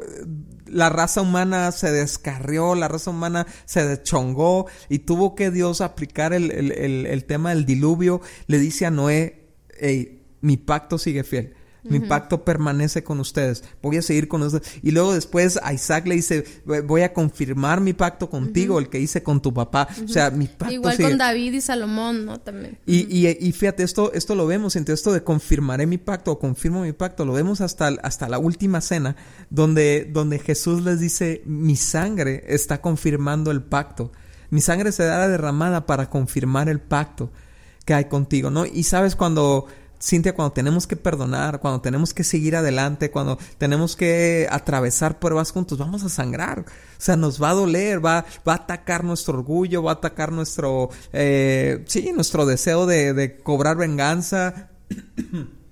la 0.66 0.90
raza 0.90 1.22
humana 1.22 1.72
se 1.72 1.90
descarrió, 1.90 2.74
la 2.74 2.88
raza 2.88 3.10
humana 3.10 3.46
se 3.64 3.86
deschongó 3.86 4.66
y 4.90 4.98
tuvo 4.98 5.34
que 5.34 5.50
Dios 5.50 5.80
aplicar 5.80 6.34
el, 6.34 6.50
el 6.50 7.24
tema 7.24 7.54
del 7.54 7.64
diluvio, 7.64 8.20
le 8.46 8.58
dice 8.58 8.84
a 8.84 8.90
Noé, 8.90 9.48
mi 10.42 10.58
pacto 10.58 10.98
sigue 10.98 11.24
fiel 11.24 11.54
mi 11.84 12.00
pacto 12.00 12.44
permanece 12.44 13.02
con 13.02 13.18
ustedes. 13.20 13.64
Voy 13.82 13.96
a 13.96 14.02
seguir 14.02 14.28
con 14.28 14.42
ustedes. 14.42 14.78
Y 14.82 14.92
luego 14.92 15.14
después 15.14 15.58
a 15.62 15.72
Isaac 15.72 16.06
le 16.06 16.14
dice, 16.14 16.44
voy 16.84 17.02
a 17.02 17.12
confirmar 17.12 17.80
mi 17.80 17.92
pacto 17.92 18.30
contigo, 18.30 18.78
el 18.78 18.88
que 18.88 19.00
hice 19.00 19.22
con 19.22 19.42
tu 19.42 19.52
papá. 19.52 19.88
O 20.04 20.08
sea, 20.08 20.30
mi 20.30 20.46
pacto 20.46 20.72
Igual 20.72 20.96
con 20.98 21.18
David 21.18 21.54
y 21.54 21.60
Salomón, 21.60 22.24
¿no? 22.24 22.40
También. 22.40 22.78
Y, 22.86 23.26
y, 23.26 23.52
fíjate, 23.52 23.82
esto, 23.82 24.12
esto 24.12 24.34
lo 24.34 24.46
vemos, 24.46 24.76
entre 24.76 24.94
esto 24.94 25.12
de 25.12 25.22
confirmaré 25.24 25.86
mi 25.86 25.98
pacto 25.98 26.32
o 26.32 26.38
confirmo 26.38 26.82
mi 26.82 26.92
pacto, 26.92 27.24
lo 27.24 27.32
vemos 27.32 27.60
hasta, 27.60 27.88
hasta 28.02 28.28
la 28.28 28.38
última 28.38 28.80
cena, 28.80 29.16
donde, 29.50 30.08
donde 30.10 30.38
Jesús 30.38 30.82
les 30.82 31.00
dice, 31.00 31.42
mi 31.46 31.76
sangre 31.76 32.44
está 32.46 32.80
confirmando 32.80 33.50
el 33.50 33.62
pacto. 33.62 34.12
Mi 34.50 34.60
sangre 34.60 34.92
se 34.92 35.04
dará 35.04 35.28
derramada 35.28 35.86
para 35.86 36.10
confirmar 36.10 36.68
el 36.68 36.80
pacto 36.80 37.30
que 37.84 37.94
hay 37.94 38.04
contigo, 38.04 38.50
¿no? 38.50 38.66
Y 38.66 38.84
sabes 38.84 39.16
cuando 39.16 39.66
Cintia, 40.02 40.34
cuando 40.34 40.52
tenemos 40.52 40.88
que 40.88 40.96
perdonar, 40.96 41.60
cuando 41.60 41.80
tenemos 41.80 42.12
que 42.12 42.24
seguir 42.24 42.56
adelante, 42.56 43.12
cuando 43.12 43.38
tenemos 43.56 43.94
que 43.94 44.48
atravesar 44.50 45.20
pruebas 45.20 45.52
juntos, 45.52 45.78
vamos 45.78 46.02
a 46.02 46.08
sangrar. 46.08 46.60
O 46.60 46.64
sea, 46.98 47.16
nos 47.16 47.40
va 47.40 47.50
a 47.50 47.54
doler, 47.54 48.04
va, 48.04 48.24
va 48.46 48.54
a 48.54 48.56
atacar 48.56 49.04
nuestro 49.04 49.38
orgullo, 49.38 49.82
va 49.84 49.92
a 49.92 49.94
atacar 49.94 50.32
nuestro, 50.32 50.90
eh, 51.12 51.84
sí, 51.86 52.10
nuestro 52.12 52.46
deseo 52.46 52.86
de, 52.86 53.14
de 53.14 53.36
cobrar 53.36 53.76
venganza. 53.76 54.70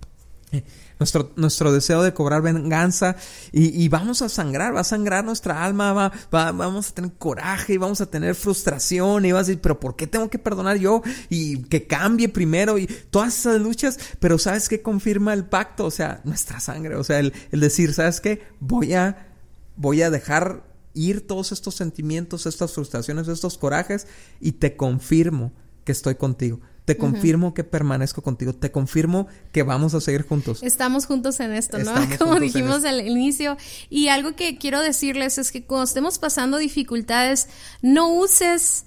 nuestro, 1.00 1.32
nuestro 1.34 1.72
deseo 1.72 2.02
de 2.02 2.14
cobrar 2.14 2.42
venganza 2.42 3.16
y, 3.50 3.88
vamos 3.88 4.22
a 4.22 4.28
sangrar, 4.28 4.76
va 4.76 4.80
a 4.80 4.84
sangrar 4.84 5.24
nuestra 5.24 5.64
alma, 5.64 5.92
va, 5.92 6.12
vamos 6.30 6.90
a 6.90 6.94
tener 6.94 7.12
coraje 7.14 7.72
y 7.72 7.76
vamos 7.78 8.00
a 8.00 8.06
tener 8.06 8.34
frustración 8.34 9.24
y 9.24 9.32
vas 9.32 9.40
a 9.40 9.46
decir, 9.46 9.60
pero 9.60 9.80
¿por 9.80 9.96
qué 9.96 10.06
tengo 10.06 10.28
que 10.28 10.38
perdonar 10.38 10.76
yo? 10.76 11.02
Y 11.30 11.62
que 11.64 11.86
cambie 11.86 12.28
primero 12.28 12.78
y 12.78 12.86
todas 12.86 13.36
esas 13.36 13.60
luchas, 13.60 13.98
pero 14.20 14.38
¿sabes 14.38 14.68
qué 14.68 14.82
confirma 14.82 15.32
el 15.32 15.46
pacto? 15.46 15.86
O 15.86 15.90
sea, 15.90 16.20
nuestra 16.24 16.60
sangre, 16.60 16.94
o 16.96 17.02
sea, 17.02 17.18
el, 17.18 17.32
el 17.50 17.60
decir, 17.60 17.94
¿sabes 17.94 18.20
qué? 18.20 18.42
Voy 18.60 18.92
a, 18.92 19.32
voy 19.76 20.02
a 20.02 20.10
dejar 20.10 20.64
ir 20.92 21.26
todos 21.26 21.52
estos 21.52 21.74
sentimientos, 21.74 22.44
estas 22.44 22.72
frustraciones, 22.72 23.26
estos 23.28 23.56
corajes 23.56 24.06
y 24.38 24.52
te 24.52 24.76
confirmo 24.76 25.52
que 25.84 25.92
estoy 25.92 26.16
contigo. 26.16 26.60
Te 26.90 26.96
confirmo 26.96 27.55
que 27.55 27.62
permanezco 27.62 28.20
contigo. 28.20 28.53
Te 28.53 28.72
confirmo 28.72 29.29
que 29.53 29.62
vamos 29.62 29.94
a 29.94 30.00
seguir 30.00 30.26
juntos. 30.26 30.61
Estamos 30.64 31.07
juntos 31.07 31.38
en 31.38 31.53
esto, 31.53 31.79
¿no? 31.79 31.92
Como 32.18 32.40
dijimos 32.40 32.85
al 32.85 33.07
inicio. 33.07 33.57
Y 33.88 34.09
algo 34.09 34.35
que 34.35 34.59
quiero 34.59 34.81
decirles 34.81 35.38
es 35.38 35.53
que 35.53 35.64
cuando 35.64 35.85
estemos 35.85 36.18
pasando 36.18 36.59
dificultades, 36.59 37.48
no 37.81 38.09
uses 38.09 38.87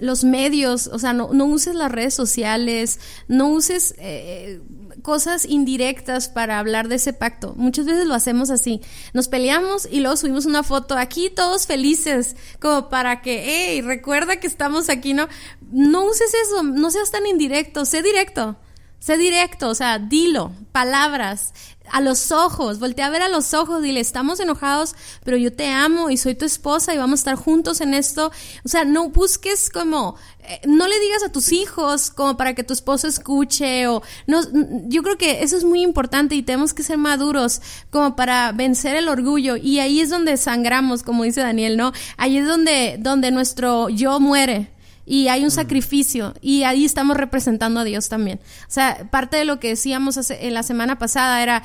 los 0.00 0.24
medios, 0.24 0.88
o 0.88 0.98
sea, 0.98 1.14
no, 1.14 1.28
uses 1.46 1.74
las 1.74 1.90
redes 1.90 2.12
sociales, 2.12 2.98
no 3.28 3.48
uses 3.48 3.94
eh, 3.96 4.60
cosas 5.00 5.44
indirectas 5.44 6.28
para 6.28 6.58
hablar 6.58 6.88
de 6.88 6.96
ese 6.96 7.12
pacto. 7.12 7.54
Muchas 7.56 7.86
veces 7.86 8.06
lo 8.06 8.14
hacemos 8.14 8.50
así. 8.50 8.80
Nos 9.12 9.28
peleamos 9.28 9.88
y 9.90 10.00
luego 10.00 10.16
subimos 10.16 10.46
una 10.46 10.62
foto 10.62 10.96
aquí 10.96 11.30
todos 11.30 11.66
felices, 11.66 12.36
como 12.60 12.88
para 12.88 13.22
que, 13.22 13.44
hey, 13.46 13.80
recuerda 13.80 14.40
que 14.40 14.46
estamos 14.46 14.88
aquí, 14.88 15.14
¿no? 15.14 15.28
No 15.70 16.04
uses 16.04 16.32
eso, 16.46 16.62
no 16.62 16.90
seas 16.90 17.10
tan 17.10 17.26
indirecto, 17.26 17.84
sé 17.84 18.02
directo. 18.02 18.56
Sé 19.00 19.16
directo, 19.16 19.70
o 19.70 19.74
sea, 19.74 19.98
dilo, 19.98 20.52
palabras, 20.72 21.54
a 21.90 22.00
los 22.00 22.32
ojos, 22.32 22.78
voltea 22.78 23.06
a 23.06 23.10
ver 23.10 23.22
a 23.22 23.28
los 23.28 23.54
ojos, 23.54 23.82
dile, 23.82 24.00
estamos 24.00 24.40
enojados, 24.40 24.94
pero 25.24 25.36
yo 25.36 25.52
te 25.52 25.68
amo 25.68 26.10
y 26.10 26.16
soy 26.16 26.34
tu 26.34 26.44
esposa 26.44 26.94
y 26.94 26.98
vamos 26.98 27.20
a 27.20 27.22
estar 27.22 27.34
juntos 27.36 27.80
en 27.80 27.94
esto. 27.94 28.30
O 28.64 28.68
sea, 28.68 28.84
no 28.84 29.10
busques 29.10 29.70
como, 29.70 30.16
eh, 30.40 30.60
no 30.66 30.88
le 30.88 30.98
digas 31.00 31.22
a 31.22 31.32
tus 31.32 31.52
hijos 31.52 32.10
como 32.10 32.36
para 32.36 32.54
que 32.54 32.64
tu 32.64 32.72
esposo 32.72 33.08
escuche 33.08 33.86
o 33.88 34.02
no, 34.26 34.42
yo 34.88 35.02
creo 35.02 35.18
que 35.18 35.42
eso 35.42 35.56
es 35.56 35.64
muy 35.64 35.82
importante 35.82 36.34
y 36.34 36.42
tenemos 36.42 36.74
que 36.74 36.82
ser 36.82 36.98
maduros 36.98 37.60
como 37.90 38.16
para 38.16 38.52
vencer 38.52 38.96
el 38.96 39.08
orgullo 39.08 39.56
y 39.56 39.80
ahí 39.80 40.00
es 40.00 40.10
donde 40.10 40.36
sangramos, 40.36 41.02
como 41.02 41.24
dice 41.24 41.40
Daniel, 41.40 41.76
¿no? 41.76 41.92
Ahí 42.16 42.38
es 42.38 42.46
donde, 42.46 42.96
donde 42.98 43.30
nuestro 43.30 43.88
yo 43.88 44.20
muere 44.20 44.70
y 45.10 45.26
hay 45.26 45.42
un 45.42 45.50
sacrificio 45.50 46.34
y 46.40 46.62
ahí 46.62 46.84
estamos 46.84 47.16
representando 47.16 47.80
a 47.80 47.84
Dios 47.84 48.08
también. 48.08 48.38
O 48.38 48.70
sea, 48.70 49.08
parte 49.10 49.38
de 49.38 49.44
lo 49.44 49.58
que 49.58 49.70
decíamos 49.70 50.30
en 50.30 50.54
la 50.54 50.62
semana 50.62 51.00
pasada 51.00 51.42
era 51.42 51.64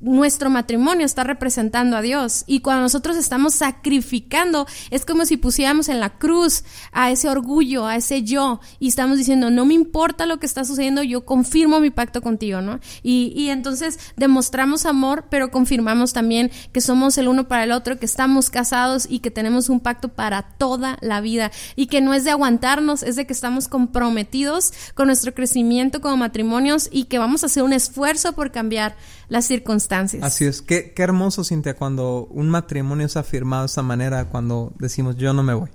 nuestro 0.00 0.50
matrimonio 0.50 1.06
está 1.06 1.24
representando 1.24 1.96
a 1.96 2.02
Dios 2.02 2.44
y 2.46 2.60
cuando 2.60 2.82
nosotros 2.82 3.16
estamos 3.16 3.54
sacrificando 3.54 4.66
es 4.90 5.06
como 5.06 5.24
si 5.24 5.38
pusiéramos 5.38 5.88
en 5.88 6.00
la 6.00 6.10
cruz 6.18 6.64
a 6.92 7.10
ese 7.10 7.30
orgullo, 7.30 7.86
a 7.86 7.96
ese 7.96 8.22
yo 8.22 8.60
y 8.78 8.88
estamos 8.88 9.16
diciendo 9.16 9.50
no 9.50 9.64
me 9.64 9.74
importa 9.74 10.26
lo 10.26 10.38
que 10.38 10.46
está 10.46 10.64
sucediendo, 10.64 11.02
yo 11.02 11.24
confirmo 11.24 11.80
mi 11.80 11.90
pacto 11.90 12.20
contigo, 12.20 12.60
¿no? 12.60 12.78
Y, 13.02 13.32
y 13.34 13.48
entonces 13.48 13.98
demostramos 14.16 14.84
amor 14.84 15.26
pero 15.30 15.50
confirmamos 15.50 16.12
también 16.12 16.50
que 16.72 16.82
somos 16.82 17.16
el 17.16 17.28
uno 17.28 17.48
para 17.48 17.64
el 17.64 17.72
otro, 17.72 17.98
que 17.98 18.06
estamos 18.06 18.50
casados 18.50 19.06
y 19.08 19.20
que 19.20 19.30
tenemos 19.30 19.70
un 19.70 19.80
pacto 19.80 20.08
para 20.08 20.42
toda 20.42 20.98
la 21.00 21.22
vida 21.22 21.50
y 21.74 21.86
que 21.86 22.02
no 22.02 22.12
es 22.12 22.24
de 22.24 22.30
aguantarnos, 22.30 23.02
es 23.02 23.16
de 23.16 23.26
que 23.26 23.32
estamos 23.32 23.68
comprometidos 23.68 24.72
con 24.94 25.06
nuestro 25.06 25.32
crecimiento 25.32 26.02
como 26.02 26.18
matrimonios 26.18 26.88
y 26.92 27.04
que 27.04 27.18
vamos 27.18 27.42
a 27.42 27.46
hacer 27.46 27.62
un 27.62 27.72
esfuerzo 27.72 28.34
por 28.34 28.52
cambiar 28.52 28.96
las 29.28 29.46
circunstancias. 29.46 29.85
Así 30.22 30.44
es, 30.44 30.62
qué, 30.62 30.92
qué 30.92 31.02
hermoso, 31.02 31.44
Cintia, 31.44 31.74
cuando 31.74 32.26
un 32.30 32.48
matrimonio 32.48 33.06
es 33.06 33.16
afirmado 33.16 33.62
de 33.62 33.66
esa 33.66 33.82
manera, 33.82 34.26
cuando 34.26 34.72
decimos 34.78 35.16
yo 35.16 35.32
no 35.32 35.42
me 35.42 35.54
voy. 35.54 35.70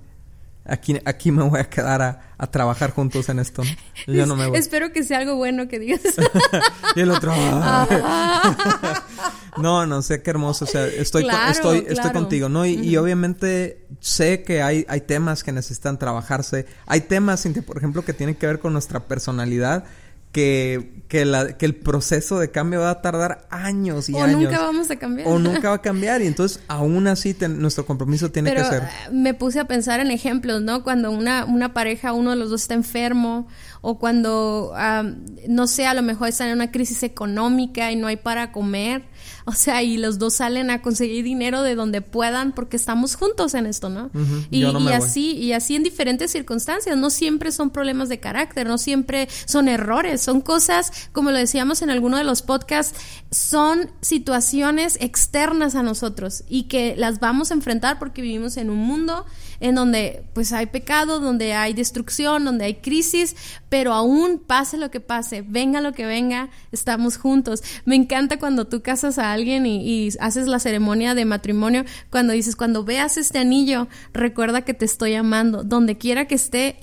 Aquí, 0.64 0.96
aquí 1.04 1.32
me 1.32 1.42
voy 1.42 1.58
a 1.58 1.68
quedar 1.68 2.02
a, 2.02 2.46
trabajar 2.46 2.92
juntos 2.92 3.28
en 3.28 3.38
esto. 3.40 3.62
Yo 4.06 4.26
no 4.26 4.36
me 4.36 4.46
voy. 4.46 4.58
Espero 4.58 4.92
que 4.92 5.02
sea 5.02 5.18
algo 5.18 5.36
bueno 5.36 5.66
que 5.66 5.78
digas. 5.78 6.02
y 6.96 7.00
el 7.00 7.10
otro. 7.10 7.32
Ah. 7.34 9.02
no, 9.58 9.86
no 9.86 10.02
sé 10.02 10.22
qué 10.22 10.30
hermoso. 10.30 10.64
O 10.64 10.68
sea, 10.68 10.86
estoy, 10.86 11.26
estoy, 11.50 11.84
estoy 11.88 12.12
contigo, 12.12 12.48
¿no? 12.48 12.64
Y, 12.64 12.74
y, 12.74 12.96
obviamente 12.96 13.86
sé 14.00 14.42
que 14.42 14.62
hay, 14.62 14.84
hay 14.88 15.00
temas 15.00 15.42
que 15.42 15.50
necesitan 15.50 15.98
trabajarse. 15.98 16.66
Hay 16.86 17.02
temas, 17.02 17.42
Cintia, 17.42 17.62
por 17.62 17.78
ejemplo, 17.78 18.04
que 18.04 18.12
tienen 18.12 18.36
que 18.36 18.46
ver 18.46 18.60
con 18.60 18.72
nuestra 18.72 19.00
personalidad 19.00 19.84
que, 20.32 21.04
que, 21.08 21.26
la, 21.26 21.58
que 21.58 21.66
el 21.66 21.76
proceso 21.76 22.38
de 22.38 22.50
cambio 22.50 22.80
va 22.80 22.90
a 22.90 23.02
tardar 23.02 23.46
años 23.50 24.08
y 24.08 24.16
años. 24.16 24.36
O 24.36 24.40
nunca 24.40 24.60
vamos 24.60 24.90
a 24.90 24.96
cambiar. 24.96 25.28
O 25.28 25.38
nunca 25.38 25.68
va 25.68 25.76
a 25.76 25.82
cambiar. 25.82 26.22
Y 26.22 26.26
entonces, 26.26 26.60
aún 26.68 27.06
así, 27.06 27.36
nuestro 27.50 27.84
compromiso 27.84 28.30
tiene 28.30 28.52
que 28.54 28.64
ser. 28.64 28.84
Eh, 28.84 28.88
me 29.12 29.34
puse 29.34 29.60
a 29.60 29.66
pensar 29.66 30.00
en 30.00 30.10
ejemplos, 30.10 30.62
¿no? 30.62 30.82
Cuando 30.82 31.10
una, 31.10 31.44
una 31.44 31.74
pareja, 31.74 32.14
uno 32.14 32.30
de 32.30 32.36
los 32.36 32.48
dos 32.50 32.62
está 32.62 32.74
enfermo 32.74 33.46
o 33.82 33.98
cuando, 33.98 34.72
no 35.48 35.66
sé, 35.66 35.86
a 35.86 35.94
lo 35.94 36.02
mejor 36.02 36.28
están 36.28 36.48
en 36.48 36.54
una 36.54 36.70
crisis 36.70 37.02
económica 37.02 37.92
y 37.92 37.96
no 37.96 38.06
hay 38.06 38.16
para 38.16 38.50
comer. 38.52 39.02
O 39.44 39.52
sea, 39.52 39.82
y 39.82 39.96
los 39.96 40.18
dos 40.18 40.34
salen 40.34 40.70
a 40.70 40.82
conseguir 40.82 41.24
dinero 41.24 41.62
de 41.62 41.74
donde 41.74 42.00
puedan 42.00 42.52
porque 42.52 42.76
estamos 42.76 43.16
juntos 43.16 43.54
en 43.54 43.66
esto, 43.66 43.88
¿no? 43.88 44.10
y, 44.50 44.64
así, 44.92 45.32
y 45.32 45.52
así 45.52 45.76
en 45.76 45.82
diferentes 45.82 46.30
circunstancias. 46.30 46.96
No 46.96 47.10
siempre 47.10 47.52
son 47.52 47.70
problemas 47.70 48.08
de 48.08 48.20
carácter, 48.20 48.66
no 48.66 48.78
siempre 48.78 49.28
son 49.46 49.68
errores, 49.68 50.20
son 50.20 50.40
cosas, 50.40 51.08
como 51.12 51.30
lo 51.30 51.38
decíamos 51.38 51.82
en 51.82 51.90
alguno 51.90 52.16
de 52.16 52.24
los 52.24 52.42
podcasts, 52.42 52.98
son 53.30 53.90
situaciones 54.00 54.96
externas 55.00 55.74
a 55.74 55.82
nosotros 55.82 56.44
y 56.48 56.64
que 56.64 56.94
las 56.96 57.20
vamos 57.20 57.50
a 57.50 57.54
enfrentar 57.54 57.98
porque 57.98 58.22
vivimos 58.22 58.56
en 58.56 58.70
un 58.70 58.78
mundo 58.78 59.26
en 59.62 59.76
donde 59.76 60.24
pues 60.34 60.52
hay 60.52 60.66
pecado, 60.66 61.20
donde 61.20 61.54
hay 61.54 61.72
destrucción, 61.72 62.44
donde 62.44 62.64
hay 62.64 62.74
crisis, 62.74 63.36
pero 63.68 63.92
aún 63.92 64.42
pase 64.44 64.76
lo 64.76 64.90
que 64.90 64.98
pase, 64.98 65.42
venga 65.46 65.80
lo 65.80 65.92
que 65.92 66.04
venga, 66.04 66.50
estamos 66.72 67.16
juntos. 67.16 67.62
Me 67.84 67.94
encanta 67.94 68.40
cuando 68.40 68.66
tú 68.66 68.82
casas 68.82 69.18
a 69.18 69.32
alguien 69.32 69.64
y, 69.64 70.08
haces 70.18 70.48
la 70.48 70.58
ceremonia 70.58 71.14
de 71.14 71.24
matrimonio, 71.24 71.84
cuando 72.10 72.32
dices, 72.32 72.56
cuando 72.56 72.84
veas 72.84 73.16
este 73.16 73.38
anillo, 73.38 73.86
recuerda 74.12 74.62
que 74.62 74.74
te 74.74 74.84
estoy 74.84 75.14
amando, 75.14 75.62
donde 75.62 75.96
quiera 75.96 76.26
que 76.26 76.34
esté, 76.34 76.76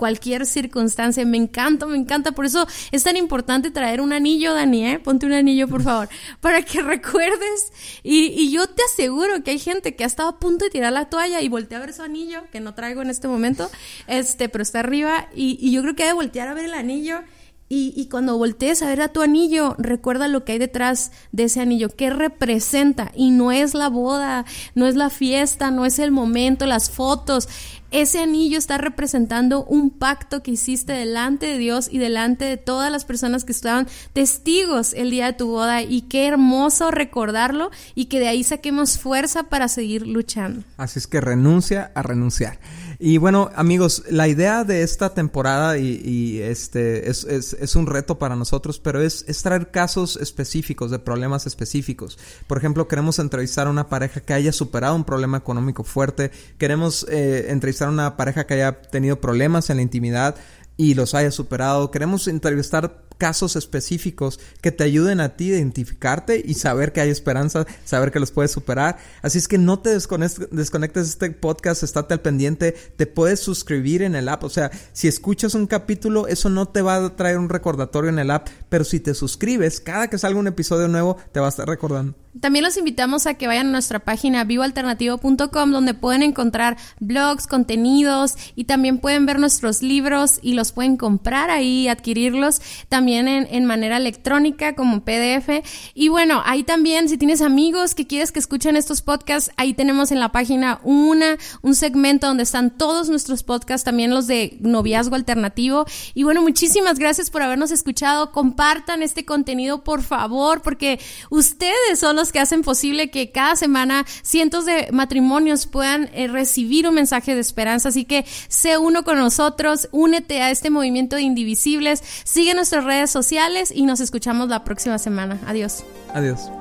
cualquier 0.00 0.46
circunstancia. 0.46 1.26
Me 1.26 1.36
encanta, 1.36 1.84
me 1.84 1.98
encanta. 1.98 2.32
Por 2.32 2.46
eso 2.46 2.66
es 2.90 3.02
tan 3.02 3.18
importante 3.18 3.70
traer 3.70 4.00
un 4.00 4.14
anillo, 4.14 4.54
Dani, 4.54 4.86
¿eh? 4.86 4.98
Ponte 4.98 5.26
un 5.26 5.34
anillo, 5.34 5.68
por 5.68 5.82
favor, 5.82 6.08
para 6.40 6.62
que 6.62 6.80
recuerdes. 6.80 7.70
Y, 8.02 8.50
yo 8.50 8.66
te 8.66 8.82
aseguro 8.82 9.44
que 9.44 9.50
hay 9.50 9.58
gente 9.58 9.94
que 9.94 10.04
ha 10.04 10.06
estado 10.06 10.30
a 10.30 10.38
punto 10.38 10.64
de 10.64 10.70
tirar 10.70 10.94
la 10.94 11.10
toalla 11.10 11.42
y 11.42 11.50
voltea 11.50 11.76
a 11.76 11.82
ver 11.82 11.92
su 11.92 12.02
anillo, 12.02 12.44
que 12.50 12.60
no 12.60 12.72
traigo 12.72 13.02
en 13.02 13.10
este 13.10 13.28
momento, 13.28 13.70
este, 14.06 14.48
pero 14.48 14.62
está 14.62 14.80
arriba. 14.80 15.28
Y, 15.36 15.58
y 15.60 15.70
yo 15.70 15.82
creo 15.82 15.94
que 15.94 16.06
de 16.06 16.14
voltear 16.14 16.48
a 16.48 16.54
ver 16.54 16.64
el 16.64 16.72
anillo. 16.74 17.20
Y, 17.68 17.92
y, 17.94 18.06
cuando 18.06 18.36
voltees 18.36 18.82
a 18.82 18.88
ver 18.88 19.00
a 19.02 19.12
tu 19.12 19.20
anillo, 19.20 19.76
recuerda 19.78 20.26
lo 20.26 20.44
que 20.44 20.52
hay 20.52 20.58
detrás 20.58 21.12
de 21.30 21.44
ese 21.44 21.60
anillo, 21.60 21.90
qué 21.90 22.10
representa. 22.10 23.12
Y 23.14 23.30
no 23.30 23.52
es 23.52 23.74
la 23.74 23.88
boda, 23.88 24.44
no 24.74 24.86
es 24.86 24.96
la 24.96 25.08
fiesta, 25.08 25.70
no 25.70 25.84
es 25.84 26.00
el 26.00 26.10
momento, 26.10 26.66
las 26.66 26.90
fotos 26.90 27.48
ese 27.90 28.20
anillo 28.20 28.58
está 28.58 28.78
representando 28.78 29.64
un 29.64 29.90
pacto 29.90 30.42
que 30.42 30.52
hiciste 30.52 30.92
delante 30.92 31.46
de 31.46 31.58
Dios 31.58 31.88
y 31.90 31.98
delante 31.98 32.44
de 32.44 32.56
todas 32.56 32.90
las 32.90 33.04
personas 33.04 33.44
que 33.44 33.52
estaban 33.52 33.88
testigos 34.12 34.92
el 34.92 35.10
día 35.10 35.26
de 35.26 35.32
tu 35.32 35.48
boda 35.48 35.82
y 35.82 36.02
qué 36.02 36.26
hermoso 36.26 36.90
recordarlo 36.90 37.70
y 37.94 38.06
que 38.06 38.20
de 38.20 38.28
ahí 38.28 38.44
saquemos 38.44 38.98
fuerza 38.98 39.44
para 39.44 39.68
seguir 39.68 40.06
luchando. 40.06 40.64
Así 40.76 40.98
es 40.98 41.06
que 41.06 41.20
renuncia 41.20 41.90
a 41.94 42.02
renunciar. 42.02 42.58
Y 43.02 43.16
bueno, 43.16 43.50
amigos, 43.54 44.04
la 44.10 44.28
idea 44.28 44.62
de 44.62 44.82
esta 44.82 45.14
temporada 45.14 45.78
y, 45.78 46.38
este 46.42 47.08
es, 47.08 47.24
es, 47.24 47.74
un 47.74 47.86
reto 47.86 48.18
para 48.18 48.36
nosotros, 48.36 48.78
pero 48.78 49.00
es, 49.00 49.24
es 49.26 49.42
traer 49.42 49.70
casos 49.70 50.16
específicos 50.16 50.90
de 50.90 50.98
problemas 50.98 51.46
específicos. 51.46 52.18
Por 52.46 52.58
ejemplo, 52.58 52.88
queremos 52.88 53.18
entrevistar 53.18 53.68
a 53.68 53.70
una 53.70 53.88
pareja 53.88 54.20
que 54.20 54.34
haya 54.34 54.52
superado 54.52 54.94
un 54.94 55.04
problema 55.04 55.38
económico 55.38 55.82
fuerte, 55.82 56.30
queremos 56.58 57.06
eh, 57.08 57.46
entrevistar 57.48 57.79
una 57.88 58.16
pareja 58.16 58.46
que 58.46 58.54
haya 58.54 58.82
tenido 58.82 59.20
problemas 59.20 59.70
en 59.70 59.76
la 59.76 59.82
intimidad 59.82 60.36
y 60.76 60.94
los 60.94 61.14
haya 61.14 61.30
superado, 61.30 61.90
queremos 61.90 62.26
entrevistar 62.26 63.04
casos 63.20 63.54
específicos 63.54 64.40
que 64.62 64.72
te 64.72 64.82
ayuden 64.82 65.20
a 65.20 65.36
ti 65.36 65.52
a 65.52 65.56
identificarte 65.58 66.42
y 66.42 66.54
saber 66.54 66.92
que 66.92 67.02
hay 67.02 67.10
esperanza, 67.10 67.66
saber 67.84 68.10
que 68.10 68.18
los 68.18 68.32
puedes 68.32 68.50
superar. 68.50 68.96
Así 69.20 69.36
es 69.36 69.46
que 69.46 69.58
no 69.58 69.78
te 69.78 69.90
desconectes 69.90 70.48
de 70.50 70.62
este 71.02 71.30
podcast, 71.30 71.82
estate 71.82 72.14
al 72.14 72.22
pendiente, 72.22 72.72
te 72.72 73.06
puedes 73.06 73.40
suscribir 73.40 74.00
en 74.00 74.16
el 74.16 74.26
app. 74.28 74.42
O 74.42 74.48
sea, 74.48 74.70
si 74.94 75.06
escuchas 75.06 75.54
un 75.54 75.66
capítulo, 75.66 76.26
eso 76.26 76.48
no 76.48 76.66
te 76.66 76.80
va 76.80 76.96
a 76.96 77.14
traer 77.14 77.38
un 77.38 77.50
recordatorio 77.50 78.08
en 78.08 78.18
el 78.18 78.30
app, 78.30 78.48
pero 78.70 78.84
si 78.84 79.00
te 79.00 79.12
suscribes, 79.12 79.80
cada 79.80 80.08
que 80.08 80.16
salga 80.16 80.40
un 80.40 80.48
episodio 80.48 80.88
nuevo, 80.88 81.18
te 81.30 81.40
va 81.40 81.46
a 81.46 81.50
estar 81.50 81.68
recordando. 81.68 82.14
También 82.38 82.64
los 82.64 82.76
invitamos 82.76 83.26
a 83.26 83.34
que 83.34 83.48
vayan 83.48 83.66
a 83.68 83.72
nuestra 83.72 83.98
página 83.98 84.44
vivoalternativo.com 84.44 85.72
donde 85.72 85.94
pueden 85.94 86.22
encontrar 86.22 86.76
blogs, 87.00 87.48
contenidos 87.48 88.34
y 88.54 88.64
también 88.64 88.98
pueden 88.98 89.26
ver 89.26 89.40
nuestros 89.40 89.82
libros 89.82 90.38
y 90.40 90.52
los 90.52 90.70
pueden 90.70 90.96
comprar 90.96 91.50
ahí, 91.50 91.88
adquirirlos 91.88 92.62
también 92.88 93.26
en, 93.26 93.64
manera 93.64 93.96
electrónica 93.96 94.76
como 94.76 95.04
PDF. 95.04 95.64
Y 95.94 96.08
bueno, 96.08 96.40
ahí 96.44 96.62
también 96.62 97.08
si 97.08 97.18
tienes 97.18 97.42
amigos 97.42 97.96
que 97.96 98.06
quieres 98.06 98.30
que 98.30 98.38
escuchen 98.38 98.76
estos 98.76 99.02
podcasts, 99.02 99.50
ahí 99.56 99.74
tenemos 99.74 100.12
en 100.12 100.20
la 100.20 100.30
página 100.30 100.80
una, 100.84 101.36
un 101.62 101.74
segmento 101.74 102.28
donde 102.28 102.44
están 102.44 102.70
todos 102.70 103.08
nuestros 103.08 103.42
podcasts, 103.42 103.84
también 103.84 104.14
los 104.14 104.28
de 104.28 104.56
noviazgo 104.60 105.16
alternativo. 105.16 105.84
Y 106.14 106.22
bueno, 106.22 106.42
muchísimas 106.42 107.00
gracias 107.00 107.28
por 107.28 107.42
habernos 107.42 107.72
escuchado. 107.72 108.30
Compartan 108.30 109.02
este 109.02 109.24
contenido, 109.24 109.82
por 109.82 110.02
favor, 110.02 110.62
porque 110.62 111.00
ustedes 111.28 111.98
son 111.98 112.19
que 112.28 112.38
hacen 112.38 112.62
posible 112.62 113.10
que 113.10 113.30
cada 113.30 113.56
semana 113.56 114.04
cientos 114.22 114.66
de 114.66 114.88
matrimonios 114.92 115.66
puedan 115.66 116.10
eh, 116.12 116.28
recibir 116.28 116.86
un 116.86 116.94
mensaje 116.94 117.34
de 117.34 117.40
esperanza. 117.40 117.88
Así 117.88 118.04
que 118.04 118.24
sé 118.48 118.78
uno 118.78 119.02
con 119.02 119.18
nosotros, 119.18 119.88
únete 119.92 120.42
a 120.42 120.50
este 120.50 120.70
movimiento 120.70 121.16
de 121.16 121.22
indivisibles, 121.22 122.02
sigue 122.24 122.54
nuestras 122.54 122.84
redes 122.84 123.10
sociales 123.10 123.72
y 123.74 123.84
nos 123.84 124.00
escuchamos 124.00 124.48
la 124.48 124.64
próxima 124.64 124.98
semana. 124.98 125.38
Adiós. 125.46 125.84
Adiós. 126.14 126.59